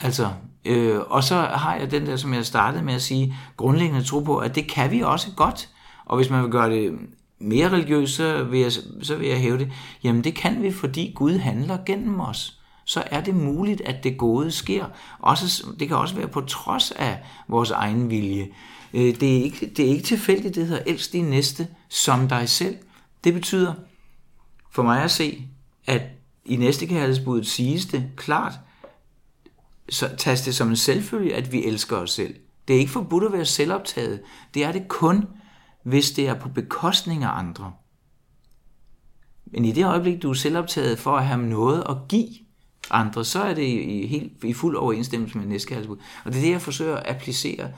Altså, 0.01 0.31
øh, 0.65 0.99
og 0.99 1.23
så 1.23 1.35
har 1.35 1.75
jeg 1.75 1.91
den 1.91 2.05
der, 2.05 2.15
som 2.15 2.33
jeg 2.33 2.45
startede 2.45 2.83
med 2.83 2.93
at 2.93 3.01
sige, 3.01 3.35
grundlæggende 3.57 4.03
tro 4.03 4.19
på, 4.19 4.37
at 4.37 4.55
det 4.55 4.67
kan 4.67 4.91
vi 4.91 5.01
også 5.01 5.27
godt. 5.35 5.69
Og 6.05 6.15
hvis 6.15 6.29
man 6.29 6.43
vil 6.43 6.51
gøre 6.51 6.69
det 6.69 6.99
mere 7.39 7.69
religiøst, 7.69 8.15
så 8.15 8.43
vil 8.43 8.59
jeg, 8.59 8.71
så 9.01 9.15
vil 9.15 9.27
jeg 9.27 9.39
hæve 9.39 9.57
det. 9.57 9.71
Jamen 10.03 10.23
det 10.23 10.35
kan 10.35 10.63
vi, 10.63 10.71
fordi 10.71 11.13
Gud 11.15 11.37
handler 11.37 11.77
gennem 11.85 12.19
os. 12.19 12.57
Så 12.85 13.03
er 13.05 13.21
det 13.21 13.35
muligt, 13.35 13.81
at 13.81 14.03
det 14.03 14.17
gode 14.17 14.51
sker. 14.51 14.85
Også, 15.19 15.67
det 15.79 15.87
kan 15.87 15.97
også 15.97 16.15
være 16.15 16.27
på 16.27 16.41
trods 16.41 16.91
af 16.91 17.19
vores 17.47 17.71
egen 17.71 18.09
vilje. 18.09 18.47
Øh, 18.93 19.19
det, 19.19 19.37
er 19.37 19.43
ikke, 19.43 19.65
det 19.77 19.85
er 19.85 19.89
ikke 19.89 20.03
tilfældigt, 20.03 20.55
det 20.55 20.67
hedder 20.67 20.83
elsk 20.85 21.11
din 21.11 21.25
næste 21.25 21.67
som 21.89 22.27
dig 22.27 22.49
selv. 22.49 22.77
Det 23.23 23.33
betyder 23.33 23.73
for 24.71 24.83
mig 24.83 25.03
at 25.03 25.11
se, 25.11 25.47
at 25.87 26.01
i 26.51 26.55
næstekærlighedsbuddet 26.55 27.47
siges 27.47 27.85
det 27.85 28.09
klart, 28.17 28.53
så 29.89 30.09
tages 30.17 30.41
det 30.41 30.55
som 30.55 30.69
en 30.69 30.75
selvfølge, 30.75 31.35
at 31.35 31.51
vi 31.51 31.65
elsker 31.65 31.97
os 31.97 32.11
selv. 32.11 32.35
Det 32.67 32.75
er 32.75 32.79
ikke 32.79 32.91
forbudt 32.91 33.23
at 33.23 33.33
være 33.33 33.45
selvoptaget. 33.45 34.21
Det 34.53 34.63
er 34.63 34.71
det 34.71 34.87
kun, 34.87 35.27
hvis 35.83 36.11
det 36.11 36.27
er 36.27 36.33
på 36.33 36.49
bekostning 36.49 37.23
af 37.23 37.29
andre. 37.37 37.73
Men 39.45 39.65
i 39.65 39.71
det 39.71 39.85
øjeblik, 39.85 40.21
du 40.21 40.29
er 40.29 40.33
selvoptaget 40.33 40.99
for 40.99 41.17
at 41.17 41.25
have 41.25 41.41
noget 41.41 41.83
at 41.89 41.97
give 42.09 42.29
andre, 42.89 43.25
så 43.25 43.41
er 43.43 43.53
det 43.53 43.67
i, 43.67 44.07
helt, 44.07 44.43
i 44.43 44.53
fuld 44.53 44.75
overensstemmelse 44.75 45.37
med 45.37 45.45
næstkærlighedsbud. 45.45 45.97
Og 46.25 46.31
det 46.31 46.37
er 46.39 46.43
det, 46.43 46.51
jeg 46.51 46.61
forsøger 46.61 46.95
at 46.95 47.15
applicere 47.15 47.71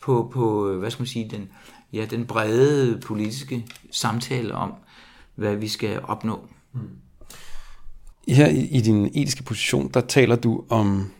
på, 0.00 0.30
på 0.32 0.72
hvad 0.72 0.90
skal 0.90 1.02
man 1.02 1.06
sige, 1.06 1.30
den, 1.30 1.48
ja, 1.92 2.04
den 2.04 2.26
brede 2.26 3.00
politiske 3.00 3.66
samtale 3.90 4.54
om, 4.54 4.74
hvad 5.34 5.56
vi 5.56 5.68
skal 5.68 6.00
opnå. 6.04 6.48
Mm. 6.72 6.80
Her 8.28 8.48
i, 8.48 8.60
i 8.60 8.80
din 8.80 9.10
etiske 9.14 9.42
position, 9.42 9.90
der 9.94 10.00
taler 10.00 10.36
du 10.36 10.64
om 10.68 11.10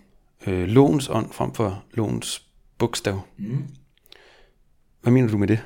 øh, 0.47 0.69
lovens 0.69 1.09
ånd 1.09 1.33
frem 1.33 1.55
for 1.55 1.83
lovens 1.95 2.43
bogstav. 2.79 3.21
Mm. 3.39 3.65
Hvad 5.03 5.13
mener 5.13 5.29
du 5.29 5.39
med 5.39 5.49
det? 5.49 5.61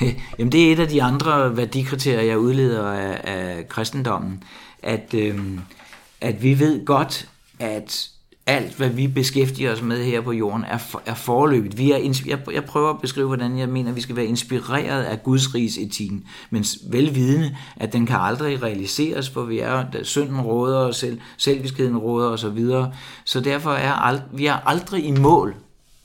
Jamen 0.38 0.52
det 0.52 0.68
er 0.68 0.72
et 0.72 0.78
af 0.78 0.88
de 0.88 1.02
andre 1.02 1.56
værdikriterier, 1.56 2.22
jeg 2.22 2.38
udleder 2.38 2.86
af, 2.86 3.20
af 3.24 3.68
kristendommen, 3.68 4.42
at, 4.82 5.14
øh, 5.14 5.58
at 6.20 6.42
vi 6.42 6.58
ved 6.58 6.84
godt, 6.84 7.28
at 7.58 8.10
alt, 8.46 8.76
hvad 8.76 8.88
vi 8.88 9.06
beskæftiger 9.06 9.72
os 9.72 9.82
med 9.82 10.04
her 10.04 10.20
på 10.20 10.32
jorden, 10.32 10.64
er, 10.64 10.78
for, 10.78 11.02
er 11.06 11.14
forløbet. 11.14 11.78
Vi 11.78 11.92
er, 11.92 12.14
jeg, 12.26 12.38
jeg 12.52 12.64
prøver 12.64 12.90
at 12.90 13.00
beskrive, 13.00 13.26
hvordan 13.26 13.58
jeg 13.58 13.68
mener, 13.68 13.90
at 13.90 13.96
vi 13.96 14.00
skal 14.00 14.16
være 14.16 14.26
inspireret 14.26 15.02
af 15.02 15.22
Guds 15.22 15.54
rigs 15.54 15.78
etikken, 15.78 16.24
men 16.50 16.64
velvidende, 16.90 17.56
at 17.76 17.92
den 17.92 18.06
kan 18.06 18.16
aldrig 18.20 18.62
realiseres, 18.62 19.30
for 19.30 19.42
vi 19.42 19.58
er, 19.58 19.84
synden 20.02 20.40
råder 20.40 20.78
os 20.78 20.96
selv, 20.96 21.20
selviskheden 21.36 21.98
råder 21.98 22.28
og 22.28 22.38
så 22.38 22.48
videre. 22.48 22.92
Så 23.24 23.40
derfor 23.40 23.72
er 23.72 23.92
ald, 23.92 24.20
vi 24.32 24.46
er 24.46 24.68
aldrig 24.68 25.04
i 25.04 25.10
mål. 25.10 25.54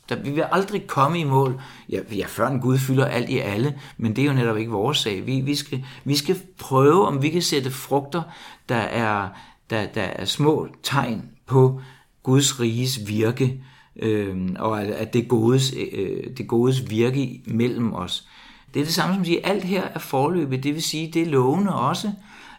Der, 0.10 0.16
vi 0.16 0.30
vil 0.30 0.44
aldrig 0.52 0.88
komme 0.88 1.20
i 1.20 1.24
mål. 1.24 1.62
Ja, 1.90 2.00
ja, 2.12 2.26
før 2.28 2.48
en 2.48 2.60
Gud 2.60 2.78
fylder 2.78 3.06
alt 3.06 3.30
i 3.30 3.38
alle, 3.38 3.80
men 3.98 4.16
det 4.16 4.22
er 4.22 4.26
jo 4.26 4.34
netop 4.34 4.58
ikke 4.58 4.72
vores 4.72 4.98
sag. 4.98 5.26
Vi, 5.26 5.42
vi, 5.42 5.56
skal, 5.56 5.86
vi 6.04 6.16
skal 6.16 6.40
prøve, 6.60 7.08
om 7.08 7.22
vi 7.22 7.30
kan 7.30 7.42
sætte 7.42 7.72
frugter, 7.72 8.22
der 8.70 8.76
er, 8.76 9.28
der, 9.70 9.86
der 9.86 10.02
er 10.02 10.26
små 10.26 10.68
tegn 10.84 11.24
på 11.46 11.82
Guds 12.30 12.60
riges 12.60 13.08
virke, 13.08 13.64
øh, 13.96 14.38
og 14.60 14.84
at 14.84 15.14
det 15.14 15.28
godes, 15.28 15.74
øh, 15.92 16.38
det 16.38 16.48
godes 16.48 16.90
virke 16.90 17.42
mellem 17.46 17.94
os. 17.94 18.28
Det 18.74 18.80
er 18.80 18.84
det 18.84 18.94
samme 18.94 19.14
som 19.14 19.22
at 19.22 19.28
sige, 19.28 19.46
at 19.46 19.52
alt 19.52 19.64
her 19.64 19.84
er 19.84 20.00
forløbet, 20.00 20.64
det 20.64 20.74
vil 20.74 20.84
sige, 20.84 21.12
det 21.14 21.22
er 21.22 21.26
lovende 21.26 21.76
også. 21.76 22.12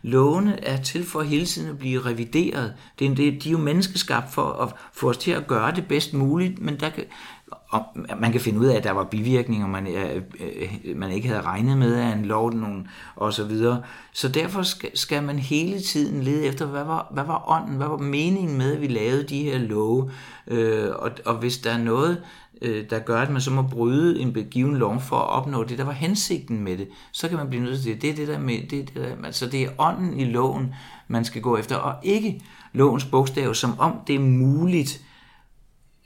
Lovene 0.02 0.64
er 0.64 0.82
til 0.82 1.04
for 1.04 1.22
hele 1.22 1.46
tiden 1.46 1.70
at 1.70 1.78
blive 1.78 2.00
revideret. 2.00 2.74
Det 2.98 3.10
er, 3.10 3.14
det, 3.14 3.42
de 3.42 3.48
er 3.48 3.52
jo 3.52 3.58
menneskeskabt 3.58 4.32
for 4.32 4.52
at 4.52 4.74
få 4.92 5.08
os 5.08 5.16
til 5.16 5.30
at 5.30 5.46
gøre 5.46 5.74
det 5.74 5.86
bedst 5.86 6.14
muligt, 6.14 6.60
men 6.60 6.80
der 6.80 6.90
kan, 6.90 7.04
og 7.70 7.84
man 8.18 8.32
kan 8.32 8.40
finde 8.40 8.60
ud 8.60 8.66
af, 8.66 8.76
at 8.76 8.84
der 8.84 8.90
var 8.90 9.04
bivirkninger, 9.04 9.66
man, 9.66 9.86
øh, 9.86 10.22
øh, 10.40 10.96
man 10.96 11.10
ikke 11.10 11.28
havde 11.28 11.40
regnet 11.40 11.78
med 11.78 11.94
af 11.94 12.12
en 12.12 12.24
lov, 12.24 12.52
nogen, 12.52 12.88
og 13.16 13.32
så 13.32 13.44
videre. 13.44 13.82
Så 14.12 14.28
derfor 14.28 14.62
skal, 14.62 14.98
skal 14.98 15.22
man 15.22 15.38
hele 15.38 15.80
tiden 15.80 16.22
lede 16.22 16.46
efter, 16.46 16.66
hvad 16.66 16.84
var, 16.84 17.08
hvad 17.10 17.24
var 17.24 17.50
ånden, 17.50 17.76
hvad 17.76 17.86
var 17.86 17.96
meningen 17.96 18.58
med, 18.58 18.74
at 18.74 18.80
vi 18.80 18.86
lavede 18.86 19.22
de 19.22 19.42
her 19.42 19.58
love. 19.58 20.10
Øh, 20.46 20.90
og, 20.98 21.10
og 21.26 21.34
hvis 21.34 21.58
der 21.58 21.70
er 21.70 21.78
noget, 21.78 22.22
øh, 22.62 22.84
der 22.90 22.98
gør, 22.98 23.20
at 23.20 23.30
man 23.30 23.40
så 23.40 23.50
må 23.50 23.62
bryde 23.62 24.20
en 24.20 24.32
begiven 24.32 24.76
lov 24.76 25.00
for 25.00 25.16
at 25.16 25.28
opnå 25.28 25.64
det, 25.64 25.78
der 25.78 25.84
var 25.84 25.92
hensigten 25.92 26.64
med 26.64 26.78
det, 26.78 26.88
så 27.12 27.28
kan 27.28 27.36
man 27.36 27.48
blive 27.48 27.64
nødt 27.64 27.82
til 27.82 27.92
det. 27.92 28.02
Det 28.02 28.10
er 28.10 28.14
det 28.14 28.28
der 28.28 28.38
med, 28.38 28.68
det, 28.70 28.78
er 28.78 28.84
det 28.84 28.94
der, 28.94 29.26
altså 29.26 29.46
det 29.46 29.62
er 29.62 29.68
ånden 29.78 30.20
i 30.20 30.24
loven, 30.24 30.74
man 31.08 31.24
skal 31.24 31.42
gå 31.42 31.56
efter, 31.56 31.76
og 31.76 31.94
ikke 32.02 32.42
lovens 32.72 33.04
bogstav, 33.04 33.54
som 33.54 33.78
om 33.78 33.92
det 34.06 34.14
er 34.14 34.20
muligt, 34.20 35.00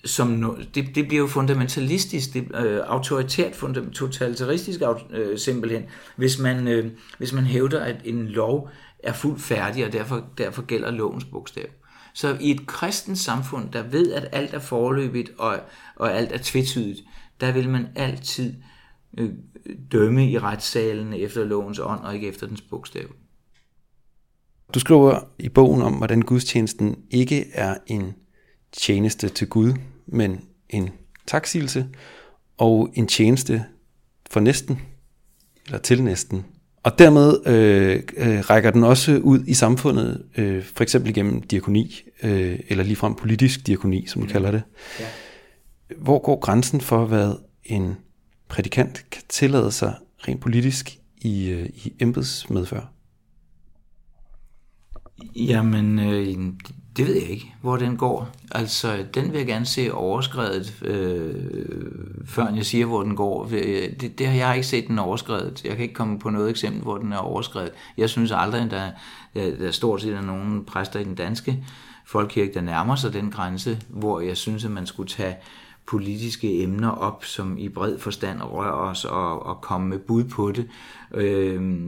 som 0.05 0.27
no, 0.27 0.55
det, 0.75 0.95
det 0.95 1.09
bliver 1.09 1.21
jo 1.21 1.27
fundamentalistisk, 1.27 2.35
det, 2.35 2.55
øh, 2.55 2.81
autoritært, 2.87 3.55
fundament, 3.55 3.95
totalitaristisk 3.95 4.81
øh, 5.11 5.39
simpelthen, 5.39 5.83
hvis 6.17 6.39
man, 6.39 6.69
øh, 6.69 6.91
hvis 7.19 7.33
man 7.33 7.45
hævder, 7.45 7.81
at 7.81 7.97
en 8.05 8.29
lov 8.29 8.71
er 8.99 9.13
fuldt 9.13 9.43
færdig, 9.43 9.87
og 9.87 9.93
derfor, 9.93 10.25
derfor 10.39 10.63
gælder 10.63 10.91
lovens 10.91 11.25
bogstav. 11.25 11.67
Så 12.15 12.37
i 12.41 12.51
et 12.51 12.67
kristent 12.67 13.19
samfund, 13.19 13.71
der 13.73 13.83
ved, 13.83 14.13
at 14.13 14.29
alt 14.33 14.55
er 14.55 14.59
forløbigt, 14.59 15.31
og, 15.39 15.61
og 15.97 16.13
alt 16.13 16.33
er 16.33 16.39
tvetydigt, 16.43 17.01
der 17.41 17.53
vil 17.53 17.69
man 17.69 17.87
altid 17.95 18.55
øh, 19.19 19.31
dømme 19.93 20.31
i 20.31 20.39
retssalen 20.39 21.15
efter 21.15 21.45
lovens 21.45 21.79
ånd, 21.79 22.01
og 22.01 22.15
ikke 22.15 22.29
efter 22.29 22.47
dens 22.47 22.61
bogstav. 22.61 23.07
Du 24.75 24.81
skriver 24.81 25.21
i 25.39 25.49
bogen 25.49 25.83
om, 25.83 25.93
hvordan 25.93 26.23
gudstjenesten 26.23 26.97
ikke 27.11 27.47
er 27.53 27.77
en 27.87 28.15
tjeneste 28.73 29.29
til 29.29 29.49
Gud, 29.49 29.73
men 30.07 30.41
en 30.69 30.91
taksigelse 31.27 31.87
og 32.59 32.91
en 32.95 33.07
tjeneste 33.07 33.65
for 34.31 34.41
næsten, 34.41 34.81
eller 35.67 35.79
til 35.79 36.03
næsten. 36.03 36.45
Og 36.83 36.99
dermed 36.99 37.47
øh, 37.47 38.03
øh, 38.17 38.39
rækker 38.39 38.71
den 38.71 38.85
også 38.85 39.17
ud 39.17 39.45
i 39.47 39.55
samfundet, 39.55 40.25
øh, 40.37 40.65
for 40.65 40.83
eksempel 40.83 41.15
gennem 41.15 41.43
diakoni, 41.43 42.01
øh, 42.23 42.59
eller 42.69 42.85
ligefrem 42.85 43.15
politisk 43.15 43.67
diakoni, 43.67 44.07
som 44.07 44.23
du 44.23 44.29
kalder 44.29 44.51
det. 44.51 44.63
Ja. 45.01 45.05
Hvor 45.99 46.19
går 46.19 46.41
grænsen 46.41 46.81
for, 46.81 47.07
hvad 47.07 47.33
en 47.65 47.97
prædikant 48.49 49.05
kan 49.11 49.23
tillade 49.29 49.73
sig 49.73 49.95
rent 50.29 50.41
politisk 50.41 50.99
i, 51.21 51.49
øh, 51.49 51.69
i 51.75 51.93
embedsmedfør? 52.01 52.93
Jamen, 55.37 55.99
øh, 55.99 56.37
det 56.97 57.07
ved 57.07 57.15
jeg 57.15 57.31
ikke, 57.31 57.55
hvor 57.61 57.77
den 57.77 57.97
går. 57.97 58.29
Altså, 58.51 59.05
den 59.15 59.33
vil 59.33 59.39
jeg 59.39 59.47
gerne 59.47 59.67
se 59.67 59.95
overskrevet, 59.95 60.83
øh, 60.83 61.35
før 62.27 62.55
jeg 62.55 62.67
siger, 62.67 62.87
hvor 62.87 63.03
den 63.03 63.17
går. 63.17 63.49
Øh, 63.53 64.01
det, 64.01 64.19
det 64.19 64.27
har 64.27 64.35
jeg 64.35 64.57
ikke 64.57 64.67
set 64.67 64.89
den 64.89 64.99
overskrevet. 64.99 65.65
Jeg 65.65 65.73
kan 65.77 65.83
ikke 65.83 65.95
komme 65.95 66.19
på 66.19 66.31
noget 66.31 66.51
eksempel, 66.51 66.83
hvor 66.83 66.99
den 66.99 67.13
er 67.13 67.19
overskrevet. 67.19 67.71
Jeg 67.97 68.11
synes 68.11 68.33
aldrig, 68.33 68.63
at 68.63 68.71
der, 68.71 68.91
der 69.35 69.71
stort 69.71 70.03
set 70.03 70.15
er 70.15 70.23
nogen 70.23 70.65
præster 70.65 71.01
i 71.01 71.05
den 71.05 71.15
danske 71.15 71.65
folkekirke, 72.07 72.55
der 72.55 72.61
nærmer 72.61 72.97
sig 72.97 73.13
den 73.13 73.31
grænse, 73.31 73.81
hvor 73.89 74.21
jeg 74.21 74.37
synes, 74.37 74.65
at 74.65 74.71
man 74.71 74.87
skulle 74.87 75.09
tage 75.09 75.37
politiske 75.87 76.63
emner 76.63 76.91
op, 76.91 77.25
som 77.25 77.59
i 77.59 77.69
bred 77.69 77.99
forstand 77.99 78.43
rører 78.43 78.73
os 78.73 79.05
og, 79.05 79.47
og 79.47 79.61
komme 79.61 79.89
med 79.89 79.99
bud 79.99 80.25
på 80.25 80.53
det. 80.53 80.69
Øh, 81.15 81.83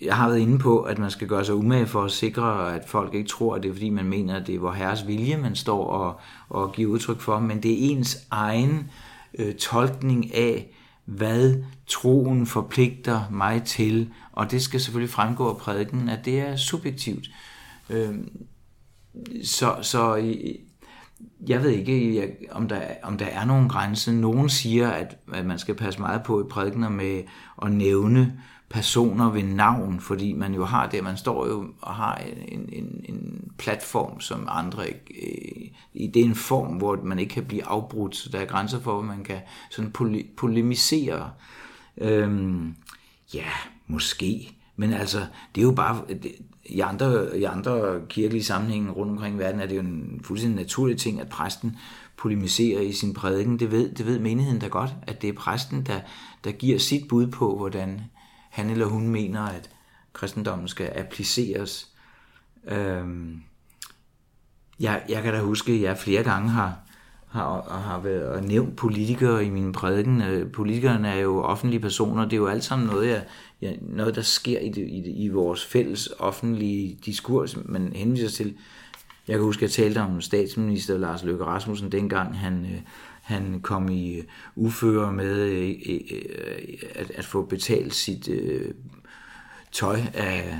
jeg 0.00 0.16
har 0.16 0.28
været 0.28 0.40
inde 0.40 0.58
på, 0.58 0.80
at 0.80 0.98
man 0.98 1.10
skal 1.10 1.28
gøre 1.28 1.44
sig 1.44 1.54
umage 1.54 1.86
for 1.86 2.02
at 2.02 2.10
sikre, 2.10 2.74
at 2.74 2.82
folk 2.86 3.14
ikke 3.14 3.28
tror, 3.28 3.54
at 3.54 3.62
det 3.62 3.68
er 3.68 3.72
fordi, 3.72 3.90
man 3.90 4.08
mener, 4.08 4.36
at 4.36 4.46
det 4.46 4.54
er 4.54 4.58
vor 4.58 4.72
herres 4.72 5.06
vilje, 5.06 5.36
man 5.36 5.56
står 5.56 5.86
og, 5.86 6.20
og 6.48 6.72
giver 6.72 6.92
udtryk 6.92 7.20
for, 7.20 7.38
men 7.38 7.62
det 7.62 7.72
er 7.72 7.90
ens 7.90 8.18
egen 8.30 8.90
øh, 9.38 9.54
tolkning 9.54 10.34
af, 10.34 10.76
hvad 11.04 11.62
troen 11.86 12.46
forpligter 12.46 13.22
mig 13.30 13.62
til, 13.62 14.10
og 14.32 14.50
det 14.50 14.62
skal 14.62 14.80
selvfølgelig 14.80 15.14
fremgå 15.14 15.48
af 15.48 15.56
prædiken, 15.56 16.08
at 16.08 16.24
det 16.24 16.40
er 16.40 16.56
subjektivt. 16.56 17.30
Øh, 17.90 18.14
så, 19.44 19.76
så 19.82 20.16
øh, 20.16 20.34
jeg 21.48 21.62
ved 21.62 21.70
ikke, 21.70 22.36
om 22.50 22.68
der, 22.68 22.80
om 23.02 23.18
der 23.18 23.26
er 23.26 23.44
nogen 23.44 23.68
grænse. 23.68 24.12
Nogen 24.12 24.48
siger, 24.48 24.90
at, 24.90 25.16
at 25.32 25.46
man 25.46 25.58
skal 25.58 25.74
passe 25.74 26.00
meget 26.00 26.22
på 26.22 26.40
i 26.40 26.44
prædikener 26.50 26.88
med 26.88 27.22
at 27.62 27.72
nævne 27.72 28.40
personer 28.72 29.30
ved 29.30 29.42
navn, 29.42 30.00
fordi 30.00 30.32
man 30.32 30.54
jo 30.54 30.64
har 30.64 30.88
det, 30.88 31.04
man 31.04 31.16
står 31.16 31.46
jo 31.46 31.66
og 31.80 31.94
har 31.94 32.22
en, 32.48 32.68
en, 32.72 33.04
en 33.04 33.50
platform, 33.58 34.20
som 34.20 34.46
andre 34.50 34.88
ikke, 34.88 35.72
øh, 35.94 36.14
det 36.14 36.20
er 36.20 36.24
en 36.24 36.34
form, 36.34 36.76
hvor 36.76 36.98
man 37.02 37.18
ikke 37.18 37.34
kan 37.34 37.44
blive 37.44 37.64
afbrudt, 37.64 38.16
så 38.16 38.28
der 38.28 38.38
er 38.38 38.44
grænser 38.44 38.80
for, 38.80 38.92
hvor 38.92 39.02
man 39.02 39.24
kan 39.24 39.40
sådan 39.70 39.90
pole, 39.90 40.24
polemisere. 40.36 41.30
Øhm, 41.98 42.74
ja, 43.34 43.48
måske, 43.86 44.56
men 44.76 44.92
altså, 44.92 45.18
det 45.54 45.60
er 45.60 45.64
jo 45.64 45.72
bare, 45.72 46.02
det, 46.08 46.32
i 46.64 46.80
andre, 46.80 47.38
i 47.38 47.44
andre 47.44 48.00
kirkelige 48.08 48.44
sammenhænge 48.44 48.90
rundt 48.90 49.12
omkring 49.12 49.36
i 49.36 49.38
verden, 49.38 49.60
er 49.60 49.66
det 49.66 49.76
jo 49.76 49.80
en 49.80 50.20
fuldstændig 50.24 50.62
naturlig 50.62 50.96
ting, 50.96 51.20
at 51.20 51.28
præsten 51.28 51.76
polemiserer 52.16 52.80
i 52.80 52.92
sin 52.92 53.14
prædiken. 53.14 53.58
Det 53.58 53.70
ved, 53.70 53.94
det 53.94 54.06
ved 54.06 54.18
menigheden 54.18 54.60
da 54.60 54.66
godt, 54.66 54.94
at 55.02 55.22
det 55.22 55.28
er 55.28 55.32
præsten, 55.32 55.82
der, 55.86 56.00
der 56.44 56.52
giver 56.52 56.78
sit 56.78 57.08
bud 57.08 57.26
på, 57.26 57.56
hvordan 57.56 58.00
han 58.52 58.70
eller 58.70 58.86
hun 58.86 59.08
mener, 59.08 59.40
at 59.40 59.70
kristendommen 60.12 60.68
skal 60.68 60.92
appliceres. 60.94 61.88
Øhm, 62.68 63.42
jeg, 64.80 65.02
jeg 65.08 65.22
kan 65.22 65.32
da 65.32 65.40
huske, 65.40 65.72
at 65.72 65.80
jeg 65.80 65.98
flere 65.98 66.22
gange 66.22 66.48
har, 66.48 66.78
har, 67.28 67.80
har 67.86 68.00
været 68.00 68.28
og 68.28 68.42
nævnt 68.42 68.76
politikere 68.76 69.44
i 69.44 69.50
min 69.50 69.72
prædiken. 69.72 70.22
Øh, 70.22 70.52
politikerne 70.52 71.08
er 71.08 71.16
jo 71.16 71.42
offentlige 71.42 71.80
personer. 71.80 72.24
Det 72.24 72.32
er 72.32 72.36
jo 72.36 72.46
alt 72.46 72.64
sammen 72.64 72.88
noget, 72.88 73.08
jeg, 73.08 73.24
jeg, 73.60 73.78
noget 73.80 74.14
der 74.14 74.22
sker 74.22 74.58
i, 74.58 74.68
det, 74.68 74.88
i, 74.88 75.02
det, 75.06 75.12
i 75.16 75.28
vores 75.28 75.64
fælles 75.64 76.08
offentlige 76.18 76.98
diskurs, 77.04 77.56
man 77.64 77.92
henviser 77.94 78.28
til. 78.28 78.54
Jeg 79.28 79.36
kan 79.36 79.44
huske, 79.44 79.58
at 79.58 79.62
jeg 79.62 79.84
talte 79.84 79.98
om 79.98 80.20
statsminister 80.20 80.98
Lars 80.98 81.24
Løkke 81.24 81.44
Rasmussen, 81.44 81.92
dengang 81.92 82.38
han, 82.38 82.64
øh, 82.64 82.80
han 83.22 83.60
kom 83.60 83.88
i 83.88 84.14
øh, 84.14 84.24
uføre 84.56 85.12
med 85.12 85.40
øh, 85.40 85.74
øh, 85.88 86.00
øh, 86.10 86.78
at, 86.94 87.10
at 87.10 87.24
få 87.24 87.44
betalt 87.44 87.94
sit 87.94 88.28
tøj 89.72 90.00
af, 90.14 90.58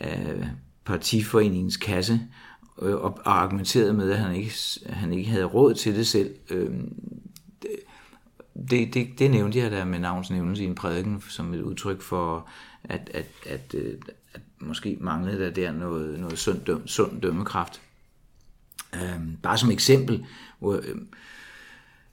af 0.00 0.48
partiforeningens 0.84 1.76
kasse 1.76 2.20
øh, 2.82 2.94
og 2.94 3.20
argumenterede 3.24 3.92
med, 3.92 4.10
at 4.10 4.18
han 4.18 4.34
ikke, 4.36 4.52
han 4.86 5.12
ikke 5.12 5.30
havde 5.30 5.44
råd 5.44 5.74
til 5.74 5.94
det 5.96 6.06
selv. 6.06 6.34
Øh, 6.50 6.70
det, 8.70 8.94
det, 8.94 9.18
det 9.18 9.30
nævnte 9.30 9.58
jeg 9.58 9.70
da 9.70 9.84
med 9.84 9.98
navns 9.98 10.30
nævnelse 10.30 10.62
i 10.62 10.66
en 10.66 10.74
prædiken 10.74 11.22
som 11.28 11.54
et 11.54 11.60
udtryk 11.60 12.02
for, 12.02 12.48
at, 12.84 13.10
at, 13.14 13.26
at, 13.46 13.74
øh, 13.74 13.94
at 14.34 14.40
måske 14.58 14.96
manglede 15.00 15.44
der 15.44 15.50
der 15.50 15.72
noget, 15.72 16.20
noget 16.20 16.38
sund, 16.38 16.60
døm, 16.60 16.86
sund 16.86 17.20
dømmekraft. 17.20 17.80
Øh, 18.94 19.20
bare 19.42 19.58
som 19.58 19.70
eksempel, 19.70 20.26
hvor, 20.58 20.80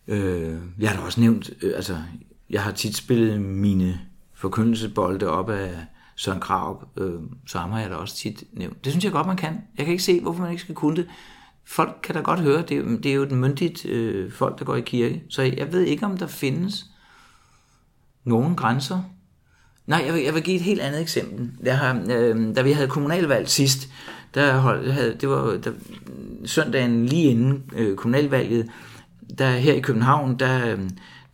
øh, 0.07 0.57
jeg 0.79 0.89
har 0.89 0.97
da 0.97 1.05
også 1.05 1.21
nævnt, 1.21 1.49
øh, 1.61 1.71
altså 1.75 1.97
jeg 2.49 2.63
har 2.63 2.71
tit 2.71 2.95
spillet 2.95 3.41
mine 3.41 3.99
forkyndelsesbolde 4.33 5.27
op 5.27 5.49
af 5.49 5.85
Søren 6.15 6.39
Krav, 6.39 6.87
øh, 6.97 7.13
så 7.47 7.57
har 7.57 7.79
jeg 7.79 7.89
da 7.89 7.95
også 7.95 8.15
tit 8.15 8.43
nævnt. 8.53 8.83
Det 8.83 8.91
synes 8.91 9.05
jeg 9.05 9.11
godt, 9.11 9.27
man 9.27 9.37
kan. 9.37 9.61
Jeg 9.77 9.85
kan 9.85 9.91
ikke 9.91 10.03
se, 10.03 10.21
hvorfor 10.21 10.41
man 10.41 10.51
ikke 10.51 10.63
skal 10.63 10.75
kunne 10.75 10.95
det. 10.95 11.07
Folk 11.65 11.99
kan 12.03 12.15
da 12.15 12.21
godt 12.21 12.39
høre, 12.39 12.61
det 12.61 12.77
er, 12.77 12.83
det 12.83 13.05
er 13.05 13.13
jo 13.13 13.23
et 13.23 13.31
myndigt 13.31 13.85
øh, 13.85 14.31
folk, 14.31 14.59
der 14.59 14.65
går 14.65 14.75
i 14.75 14.81
kirke. 14.81 15.23
Så 15.29 15.41
jeg 15.41 15.73
ved 15.73 15.81
ikke, 15.81 16.05
om 16.05 16.17
der 16.17 16.27
findes 16.27 16.85
nogen 18.23 18.55
grænser. 18.55 19.03
Nej, 19.87 20.03
jeg 20.05 20.13
vil, 20.13 20.23
jeg 20.23 20.33
vil 20.33 20.43
give 20.43 20.55
et 20.55 20.61
helt 20.61 20.81
andet 20.81 21.01
eksempel. 21.01 21.51
Jeg 21.63 21.77
har, 21.77 22.05
øh, 22.09 22.55
da 22.55 22.61
vi 22.61 22.71
havde 22.71 22.87
kommunalvalg 22.87 23.49
sidst, 23.49 23.89
der 24.33 24.57
hold, 24.57 24.91
havde, 24.91 25.17
det 25.21 25.29
var 25.29 25.57
der, 25.63 25.71
søndagen 26.45 27.05
lige 27.05 27.23
inden 27.23 27.63
øh, 27.75 27.95
kommunalvalget, 27.95 28.69
der 29.37 29.49
her 29.49 29.73
i 29.73 29.79
København, 29.79 30.39
der, 30.39 30.71
øh, 30.71 30.79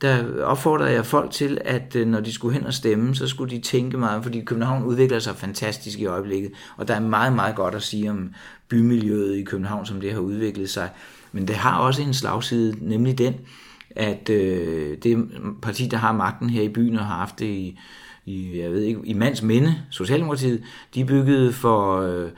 der 0.01 0.43
opfordrede 0.43 0.91
jeg 0.91 1.05
folk 1.05 1.31
til, 1.31 1.57
at 1.65 1.95
øh, 1.95 2.07
når 2.07 2.19
de 2.19 2.33
skulle 2.33 2.53
hen 2.53 2.65
og 2.65 2.73
stemme, 2.73 3.15
så 3.15 3.27
skulle 3.27 3.55
de 3.55 3.61
tænke 3.61 3.97
meget, 3.97 4.23
fordi 4.23 4.41
København 4.41 4.83
udvikler 4.83 5.19
sig 5.19 5.35
fantastisk 5.35 5.99
i 5.99 6.05
øjeblikket, 6.05 6.51
og 6.77 6.87
der 6.87 6.93
er 6.95 6.99
meget, 6.99 7.33
meget 7.33 7.55
godt 7.55 7.75
at 7.75 7.83
sige 7.83 8.09
om 8.09 8.33
bymiljøet 8.69 9.35
i 9.35 9.43
København, 9.43 9.85
som 9.85 10.01
det 10.01 10.13
har 10.13 10.19
udviklet 10.19 10.69
sig. 10.69 10.89
Men 11.31 11.47
det 11.47 11.55
har 11.55 11.79
også 11.79 12.01
en 12.01 12.13
slagside, 12.13 12.75
nemlig 12.81 13.17
den, 13.17 13.33
at 13.95 14.29
øh, 14.29 14.97
det 15.03 15.27
parti, 15.61 15.87
der 15.87 15.97
har 15.97 16.11
magten 16.11 16.49
her 16.49 16.61
i 16.61 16.69
byen 16.69 16.95
og 16.99 17.05
har 17.05 17.15
haft 17.15 17.39
det 17.39 17.45
i, 17.45 17.79
i 18.25 18.61
jeg 18.61 18.71
ved 18.71 18.81
ikke, 18.81 19.01
i 19.03 19.13
mands 19.13 19.41
minde, 19.41 19.75
Socialdemokratiet, 19.89 20.63
de 20.95 21.05
byggede 21.05 21.53
for 21.53 22.01
øh, 22.01 22.29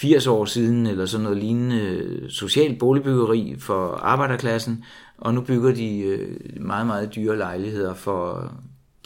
80 0.00 0.26
år 0.26 0.44
siden, 0.44 0.86
eller 0.86 1.06
sådan 1.06 1.24
noget 1.24 1.38
lignende, 1.38 2.30
social 2.30 2.78
boligbyggeri 2.78 3.56
for 3.58 3.92
arbejderklassen, 3.92 4.84
og 5.18 5.34
nu 5.34 5.40
bygger 5.40 5.74
de 5.74 5.98
øh, 5.98 6.36
meget, 6.60 6.86
meget 6.86 7.14
dyre 7.14 7.38
lejligheder 7.38 7.94
for 7.94 8.52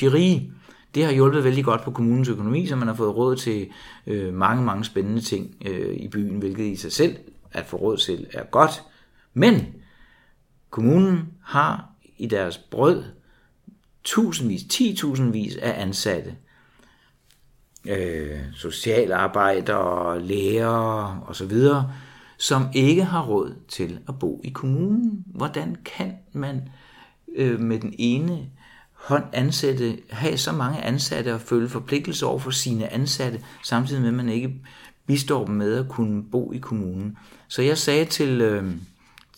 de 0.00 0.12
rige. 0.12 0.52
Det 0.94 1.04
har 1.04 1.12
hjulpet 1.12 1.44
vældig 1.44 1.64
godt 1.64 1.82
på 1.82 1.90
kommunens 1.90 2.28
økonomi, 2.28 2.66
så 2.66 2.76
man 2.76 2.88
har 2.88 2.94
fået 2.94 3.16
råd 3.16 3.36
til 3.36 3.68
øh, 4.06 4.34
mange, 4.34 4.64
mange 4.64 4.84
spændende 4.84 5.20
ting 5.20 5.54
øh, 5.66 5.96
i 5.96 6.08
byen, 6.08 6.38
hvilket 6.38 6.64
i 6.64 6.76
sig 6.76 6.92
selv 6.92 7.16
at 7.52 7.66
få 7.66 7.76
råd 7.76 7.96
til 7.96 8.26
er 8.32 8.44
godt. 8.44 8.82
Men 9.34 9.66
kommunen 10.70 11.28
har 11.42 11.90
i 12.18 12.26
deres 12.26 12.58
brød 12.58 13.04
tusindvis, 14.04 14.62
titusindvis 14.70 15.56
af 15.56 15.82
ansatte. 15.82 16.34
Øh, 17.84 18.38
socialarbejdere, 18.54 20.22
læger 20.22 21.24
osv., 21.28 21.52
som 22.38 22.66
ikke 22.74 23.04
har 23.04 23.22
råd 23.22 23.54
til 23.68 23.98
at 24.08 24.18
bo 24.18 24.40
i 24.44 24.50
kommunen. 24.50 25.24
Hvordan 25.26 25.76
kan 25.84 26.12
man 26.32 26.68
øh, 27.36 27.60
med 27.60 27.78
den 27.78 27.94
ene 27.98 28.46
hånd 28.92 29.24
ansætte, 29.32 29.98
have 30.10 30.36
så 30.36 30.52
mange 30.52 30.82
ansatte 30.82 31.34
og 31.34 31.40
føle 31.40 31.68
forpligtelse 31.68 32.26
over 32.26 32.38
for 32.38 32.50
sine 32.50 32.92
ansatte, 32.92 33.40
samtidig 33.64 34.02
med, 34.02 34.08
at 34.08 34.14
man 34.14 34.28
ikke 34.28 34.54
bistår 35.06 35.44
dem 35.46 35.54
med 35.54 35.74
at 35.74 35.88
kunne 35.88 36.22
bo 36.22 36.52
i 36.52 36.58
kommunen. 36.58 37.16
Så 37.48 37.62
jeg 37.62 37.78
sagde 37.78 38.04
til 38.04 38.40
øh, 38.40 38.74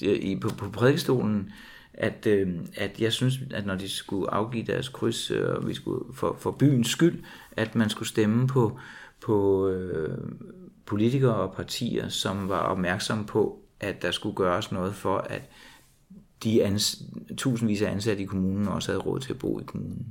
i, 0.01 0.37
på, 0.37 0.49
på 0.49 0.71
prædikestolen, 0.71 1.53
at, 1.95 2.27
øh, 2.27 2.49
at 2.77 3.01
jeg 3.01 3.13
synes, 3.13 3.39
at 3.51 3.67
når 3.67 3.75
de 3.75 3.89
skulle 3.89 4.31
afgive 4.31 4.67
deres 4.67 4.89
kryds, 4.89 5.31
øh, 5.31 5.49
og 5.49 5.69
vi 5.69 5.75
skulle 5.75 6.15
for, 6.15 6.37
for 6.39 6.51
byens 6.51 6.89
skyld, 6.89 7.25
at 7.53 7.75
man 7.75 7.91
skulle 7.91 8.09
stemme 8.09 8.47
på, 8.47 8.79
på 9.21 9.69
øh, 9.69 10.19
politikere 10.87 11.35
og 11.35 11.55
partier, 11.55 12.09
som 12.09 12.49
var 12.49 12.59
opmærksomme 12.59 13.27
på, 13.27 13.59
at 13.81 14.03
der 14.03 14.11
skulle 14.11 14.37
gøres 14.37 14.73
noget 14.73 14.95
for, 14.95 15.19
at 15.19 15.43
de 16.45 16.67
ans- 16.67 17.35
tusindvis 17.37 17.83
af 17.83 17.91
ansatte 17.91 18.23
i 18.23 18.27
kommunen 18.27 18.69
også 18.69 18.93
havde 18.93 19.03
råd 19.03 19.21
til 19.21 19.33
at 19.33 19.39
bo 19.39 19.61
i 19.61 19.65
kommunen. 19.67 20.07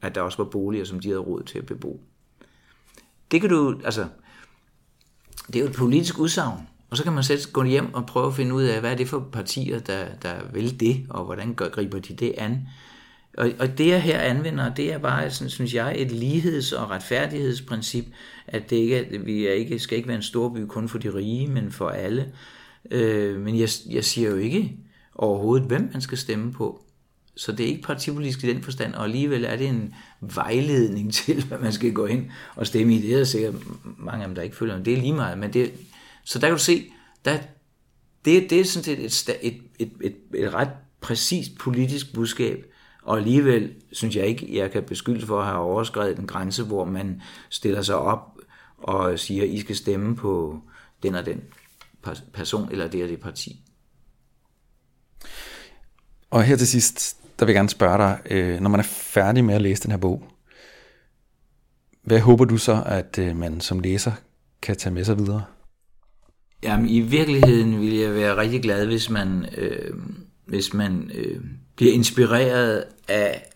At 0.00 0.14
der 0.14 0.20
også 0.20 0.38
var 0.38 0.50
boliger, 0.50 0.84
som 0.84 1.00
de 1.00 1.08
havde 1.08 1.20
råd 1.20 1.42
til 1.42 1.58
at 1.58 1.66
bebo. 1.66 2.00
Det 3.30 3.40
kan 3.40 3.50
du, 3.50 3.80
altså, 3.84 4.08
det 5.46 5.56
er 5.56 5.60
jo 5.60 5.66
et 5.66 5.76
politisk 5.76 6.18
udsagn. 6.18 6.68
Og 6.94 6.98
så 6.98 7.04
kan 7.04 7.12
man 7.12 7.24
selv 7.24 7.40
gå 7.52 7.64
hjem 7.64 7.94
og 7.94 8.06
prøve 8.06 8.26
at 8.26 8.34
finde 8.34 8.54
ud 8.54 8.62
af, 8.62 8.80
hvad 8.80 8.92
er 8.92 8.96
det 8.96 9.08
for 9.08 9.28
partier, 9.32 9.78
der, 9.78 10.04
der 10.22 10.34
vil 10.52 10.80
det, 10.80 11.06
og 11.10 11.24
hvordan 11.24 11.54
griber 11.54 11.98
de 11.98 12.14
det 12.14 12.34
an. 12.38 12.68
Og, 13.38 13.50
og 13.58 13.78
det 13.78 13.88
jeg 13.88 14.02
her 14.02 14.18
anvender, 14.18 14.74
det 14.74 14.92
er 14.92 14.98
bare, 14.98 15.30
sådan, 15.30 15.50
synes 15.50 15.74
jeg, 15.74 15.94
et 15.98 16.12
ligheds- 16.12 16.72
og 16.72 16.90
retfærdighedsprincip, 16.90 18.04
at 18.46 18.70
det 18.70 18.76
ikke 18.76 18.96
at 18.96 19.26
vi 19.26 19.46
er 19.46 19.52
ikke, 19.52 19.78
skal 19.78 19.96
ikke 19.96 20.08
være 20.08 20.16
en 20.16 20.22
storby 20.22 20.66
kun 20.68 20.88
for 20.88 20.98
de 20.98 21.14
rige, 21.14 21.48
men 21.48 21.72
for 21.72 21.88
alle. 21.88 22.32
Øh, 22.90 23.40
men 23.40 23.58
jeg, 23.58 23.68
jeg 23.90 24.04
siger 24.04 24.30
jo 24.30 24.36
ikke 24.36 24.76
overhovedet, 25.14 25.66
hvem 25.66 25.90
man 25.92 26.00
skal 26.00 26.18
stemme 26.18 26.52
på. 26.52 26.84
Så 27.36 27.52
det 27.52 27.64
er 27.64 27.68
ikke 27.68 27.82
partipolitisk 27.82 28.44
i 28.44 28.48
den 28.48 28.62
forstand, 28.62 28.94
og 28.94 29.04
alligevel 29.04 29.44
er 29.44 29.56
det 29.56 29.68
en 29.68 29.94
vejledning 30.20 31.14
til, 31.24 31.44
hvad 31.44 31.58
man 31.58 31.72
skal 31.72 31.92
gå 31.92 32.06
ind 32.06 32.26
og 32.56 32.66
stemme 32.66 32.94
i. 32.94 33.02
Det 33.02 33.20
er 33.20 33.24
sikkert 33.24 33.54
mange 33.98 34.22
af 34.22 34.28
dem, 34.28 34.34
der 34.34 34.42
ikke 34.42 34.56
føler, 34.56 34.76
men 34.76 34.84
det 34.84 34.92
er 34.92 34.98
lige 34.98 35.14
meget. 35.14 35.38
Men 35.38 35.52
det, 35.52 35.72
så 36.24 36.38
der 36.38 36.46
kan 36.46 36.56
du 36.56 36.62
se, 36.62 36.92
der, 37.24 37.38
det, 38.24 38.50
det 38.50 38.60
er 38.60 38.64
sådan 38.64 38.84
set 38.84 39.04
et, 39.04 39.38
et, 39.42 39.60
et, 39.78 39.92
et, 40.00 40.16
et 40.34 40.54
ret 40.54 40.70
præcist 41.00 41.58
politisk 41.58 42.14
budskab, 42.14 42.64
og 43.02 43.16
alligevel 43.16 43.74
synes 43.92 44.16
jeg 44.16 44.26
ikke, 44.26 44.58
jeg 44.58 44.70
kan 44.70 44.82
beskylde 44.82 45.26
for 45.26 45.40
at 45.40 45.46
have 45.46 45.58
overskrevet 45.58 46.18
en 46.18 46.26
grænse, 46.26 46.64
hvor 46.64 46.84
man 46.84 47.22
stiller 47.50 47.82
sig 47.82 47.96
op 47.96 48.38
og 48.78 49.18
siger, 49.18 49.44
I 49.44 49.60
skal 49.60 49.76
stemme 49.76 50.16
på 50.16 50.60
den 51.02 51.14
og 51.14 51.26
den 51.26 51.42
person 52.32 52.68
eller 52.70 52.88
det 52.88 53.02
og 53.02 53.08
det 53.08 53.20
parti. 53.20 53.60
Og 56.30 56.44
her 56.44 56.56
til 56.56 56.68
sidst, 56.68 57.16
der 57.38 57.46
vil 57.46 57.52
jeg 57.52 57.58
gerne 57.58 57.68
spørge 57.68 57.98
dig, 57.98 58.20
øh, 58.30 58.60
når 58.60 58.70
man 58.70 58.80
er 58.80 58.84
færdig 58.84 59.44
med 59.44 59.54
at 59.54 59.62
læse 59.62 59.82
den 59.82 59.90
her 59.90 59.98
bog, 59.98 60.28
hvad 62.02 62.20
håber 62.20 62.44
du 62.44 62.56
så, 62.56 62.82
at 62.86 63.18
øh, 63.18 63.36
man 63.36 63.60
som 63.60 63.80
læser 63.80 64.12
kan 64.62 64.76
tage 64.76 64.94
med 64.94 65.04
sig 65.04 65.18
videre? 65.18 65.44
Jamen, 66.64 66.88
i 66.88 67.00
virkeligheden 67.00 67.80
ville 67.80 68.00
jeg 68.00 68.14
være 68.14 68.36
rigtig 68.36 68.62
glad, 68.62 68.86
hvis 68.86 69.10
man, 69.10 69.46
øh, 69.56 69.94
hvis 70.44 70.74
man 70.74 71.10
øh, 71.14 71.40
bliver 71.76 71.92
inspireret 71.92 72.84
af 73.08 73.46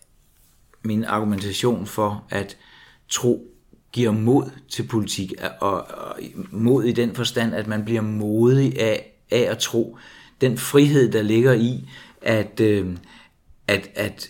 min 0.83 1.03
argumentation 1.03 1.85
for, 1.85 2.23
at 2.29 2.57
tro 3.09 3.45
giver 3.91 4.11
mod 4.11 4.43
til 4.69 4.83
politik, 4.83 5.33
og, 5.59 5.87
og 5.91 6.19
mod 6.51 6.83
i 6.83 6.91
den 6.91 7.15
forstand, 7.15 7.55
at 7.55 7.67
man 7.67 7.85
bliver 7.85 8.01
modig 8.01 8.79
af, 8.79 9.13
af 9.31 9.47
at 9.51 9.57
tro. 9.57 9.97
Den 10.41 10.57
frihed, 10.57 11.11
der 11.11 11.21
ligger 11.21 11.53
i, 11.53 11.89
at, 12.21 12.59
øh, 12.59 12.87
at, 13.67 13.89
at 13.95 14.29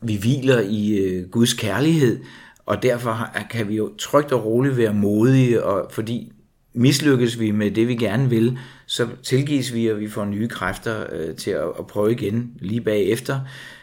vi 0.00 0.16
hviler 0.16 0.60
i 0.60 0.98
øh, 0.98 1.28
Guds 1.28 1.54
kærlighed, 1.54 2.20
og 2.66 2.82
derfor 2.82 3.28
kan 3.50 3.68
vi 3.68 3.76
jo 3.76 3.96
trygt 3.98 4.32
og 4.32 4.44
roligt 4.44 4.76
være 4.76 4.94
modige, 4.94 5.64
og 5.64 5.92
fordi 5.92 6.32
mislykkes 6.76 7.40
vi 7.40 7.50
med 7.50 7.70
det, 7.70 7.88
vi 7.88 7.94
gerne 7.94 8.30
vil, 8.30 8.58
så 8.86 9.08
tilgives 9.22 9.74
vi, 9.74 9.86
og 9.86 10.00
vi 10.00 10.08
får 10.08 10.24
nye 10.24 10.48
kræfter 10.48 11.06
øh, 11.12 11.36
til 11.36 11.50
at, 11.50 11.68
at 11.78 11.86
prøve 11.86 12.12
igen 12.12 12.52
lige 12.58 12.80
bagefter. 12.80 13.40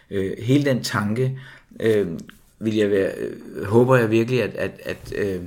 Øh, 0.10 0.32
hele 0.40 0.66
den 0.66 0.84
tanke 0.84 1.40
øh, 1.80 2.08
vil 2.60 2.76
jeg 2.76 2.92
være, 2.92 3.12
øh, 3.18 3.66
håber 3.66 3.96
jeg 3.96 4.12
virkelig, 4.12 4.44
at, 4.44 4.56
at, 4.56 4.82
at, 4.86 5.14
øh, 5.16 5.42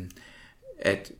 at 0.78 1.12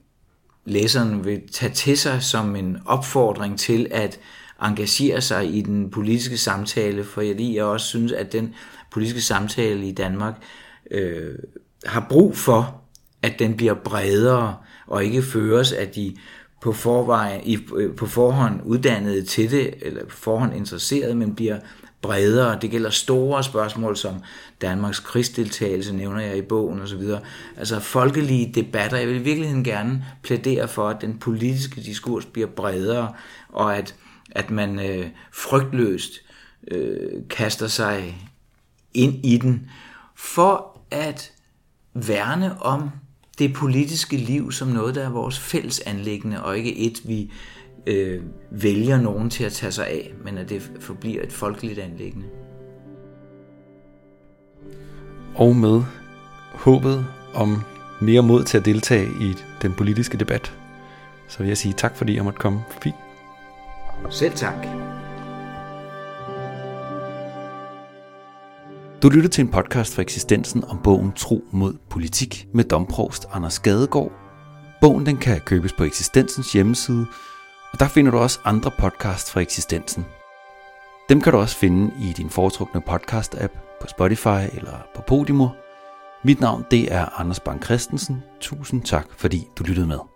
læseren 0.65 1.25
vil 1.25 1.41
tage 1.53 1.73
til 1.73 1.99
sig 1.99 2.23
som 2.23 2.57
en 2.57 2.79
opfordring 2.87 3.59
til 3.59 3.87
at 3.91 4.21
engagere 4.63 5.21
sig 5.21 5.55
i 5.55 5.61
den 5.61 5.91
politiske 5.91 6.39
samtale, 6.39 7.05
for 7.05 7.21
jeg 7.21 7.35
lige 7.35 7.65
også 7.65 7.87
synes, 7.87 8.13
at 8.13 8.33
den 8.33 8.55
politiske 8.93 9.21
samtale 9.21 9.89
i 9.89 9.93
Danmark 9.93 10.43
øh, 10.91 11.35
har 11.87 12.07
brug 12.11 12.37
for, 12.37 12.83
at 13.23 13.39
den 13.39 13.57
bliver 13.57 13.75
bredere 13.75 14.57
og 14.87 15.05
ikke 15.05 15.23
føres 15.23 15.73
af 15.73 15.89
de 15.89 16.17
på, 16.61 16.73
forvejen, 16.73 17.41
i, 17.45 17.59
øh, 17.77 17.97
på 17.97 18.07
forhånd 18.07 18.61
uddannede 18.65 19.23
til 19.23 19.51
det, 19.51 19.75
eller 19.83 20.05
på 20.05 20.17
forhånd 20.17 20.55
interesseret, 20.55 21.17
men 21.17 21.35
bliver 21.35 21.59
bredere. 22.03 22.59
Det 22.63 22.71
gælder 22.71 22.91
store 22.91 23.45
spørgsmål 23.45 23.97
som 23.97 24.15
Danmarks 24.63 25.01
krigsdeltagelse, 25.01 25.97
nævner 25.97 26.21
jeg 26.21 26.37
i 26.37 26.43
bogen 26.43 26.81
osv. 26.81 27.03
Altså 27.57 27.81
folkelige 27.81 28.53
debatter. 28.55 28.99
Jeg 28.99 29.09
vil 29.09 29.17
i 29.17 29.23
virkeligheden 29.23 29.65
gerne 29.65 30.05
plædere 30.23 30.69
for, 30.69 30.89
at 30.89 31.01
den 31.01 31.19
politiske 31.19 31.81
diskurs 31.81 32.25
bliver 32.25 32.49
bredere, 32.49 33.13
og 33.49 33.77
at, 33.77 33.95
at 34.31 34.51
man 34.51 34.79
øh, 34.91 35.07
frygtløst 35.33 36.13
øh, 36.71 37.11
kaster 37.31 37.67
sig 37.67 38.29
ind 38.95 39.25
i 39.25 39.39
den, 39.39 39.71
for 40.17 40.81
at 40.91 41.33
værne 41.95 42.63
om 42.63 42.91
det 43.39 43.55
politiske 43.55 44.17
liv 44.17 44.53
som 44.53 44.69
noget, 44.69 44.95
der 44.95 45.05
er 45.05 45.11
vores 45.11 45.39
fælles 45.39 45.81
anlæggende, 45.81 46.45
og 46.45 46.59
ikke 46.59 46.77
et, 46.77 47.09
vi 47.09 47.33
øh, 47.87 48.23
vælger 48.51 49.01
nogen 49.01 49.31
til 49.31 49.45
at 49.45 49.53
tage 49.53 49.73
sig 49.73 49.87
af, 49.87 50.15
men 50.25 50.39
at 50.39 50.49
det 50.49 50.71
forbliver 50.81 51.23
et 51.23 51.33
folkeligt 51.33 51.79
anlæggende. 51.79 52.27
Og 55.35 55.57
med 55.57 55.83
håbet 56.53 57.07
om 57.35 57.63
mere 58.01 58.23
mod 58.23 58.45
til 58.45 58.59
at 58.59 58.65
deltage 58.65 59.09
i 59.21 59.35
den 59.63 59.73
politiske 59.73 60.19
debat, 60.19 60.53
så 61.29 61.39
vil 61.39 61.49
jeg 61.49 61.57
sige 61.57 61.75
tak, 61.77 61.97
fordi 61.97 62.17
jeg 62.17 62.25
måtte 62.25 62.39
komme 62.39 62.61
forbi. 62.71 62.93
Selv 64.11 64.33
tak. 64.33 64.86
Du 69.03 69.09
lytter 69.09 69.29
til 69.29 69.43
en 69.45 69.51
podcast 69.51 69.95
fra 69.95 70.03
eksistensen 70.03 70.65
om 70.65 70.79
bogen 70.85 71.13
Tro 71.13 71.45
mod 71.51 71.75
politik 71.91 72.49
med 72.55 72.65
domprovst 72.65 73.27
Anders 73.33 73.59
Gadegaard. 73.59 74.13
Bogen 74.81 75.07
den 75.07 75.17
kan 75.17 75.41
købes 75.41 75.73
på 75.73 75.85
eksistensens 75.85 76.53
hjemmeside, 76.53 77.07
og 77.73 77.81
der 77.81 77.89
finder 77.89 78.11
du 78.11 78.19
også 78.19 78.41
andre 78.45 78.71
podcasts 78.79 79.33
fra 79.33 79.41
eksistensen. 79.41 80.05
Dem 81.09 81.21
kan 81.21 81.33
du 81.33 81.39
også 81.39 81.57
finde 81.57 81.95
i 82.01 82.13
din 82.13 82.31
foretrukne 82.31 82.81
podcast-app 82.81 83.79
på 83.81 83.87
Spotify 83.87 84.57
eller 84.57 84.87
på 84.95 85.03
Podimo. 85.03 85.49
Mit 86.25 86.41
navn 86.41 86.65
det 86.71 86.93
er 86.93 87.21
Anders 87.21 87.41
Bang 87.41 87.65
Christensen. 87.65 88.23
Tusind 88.41 88.83
tak, 88.83 89.07
fordi 89.17 89.49
du 89.59 89.65
lyttede 89.65 89.87
med. 89.87 90.16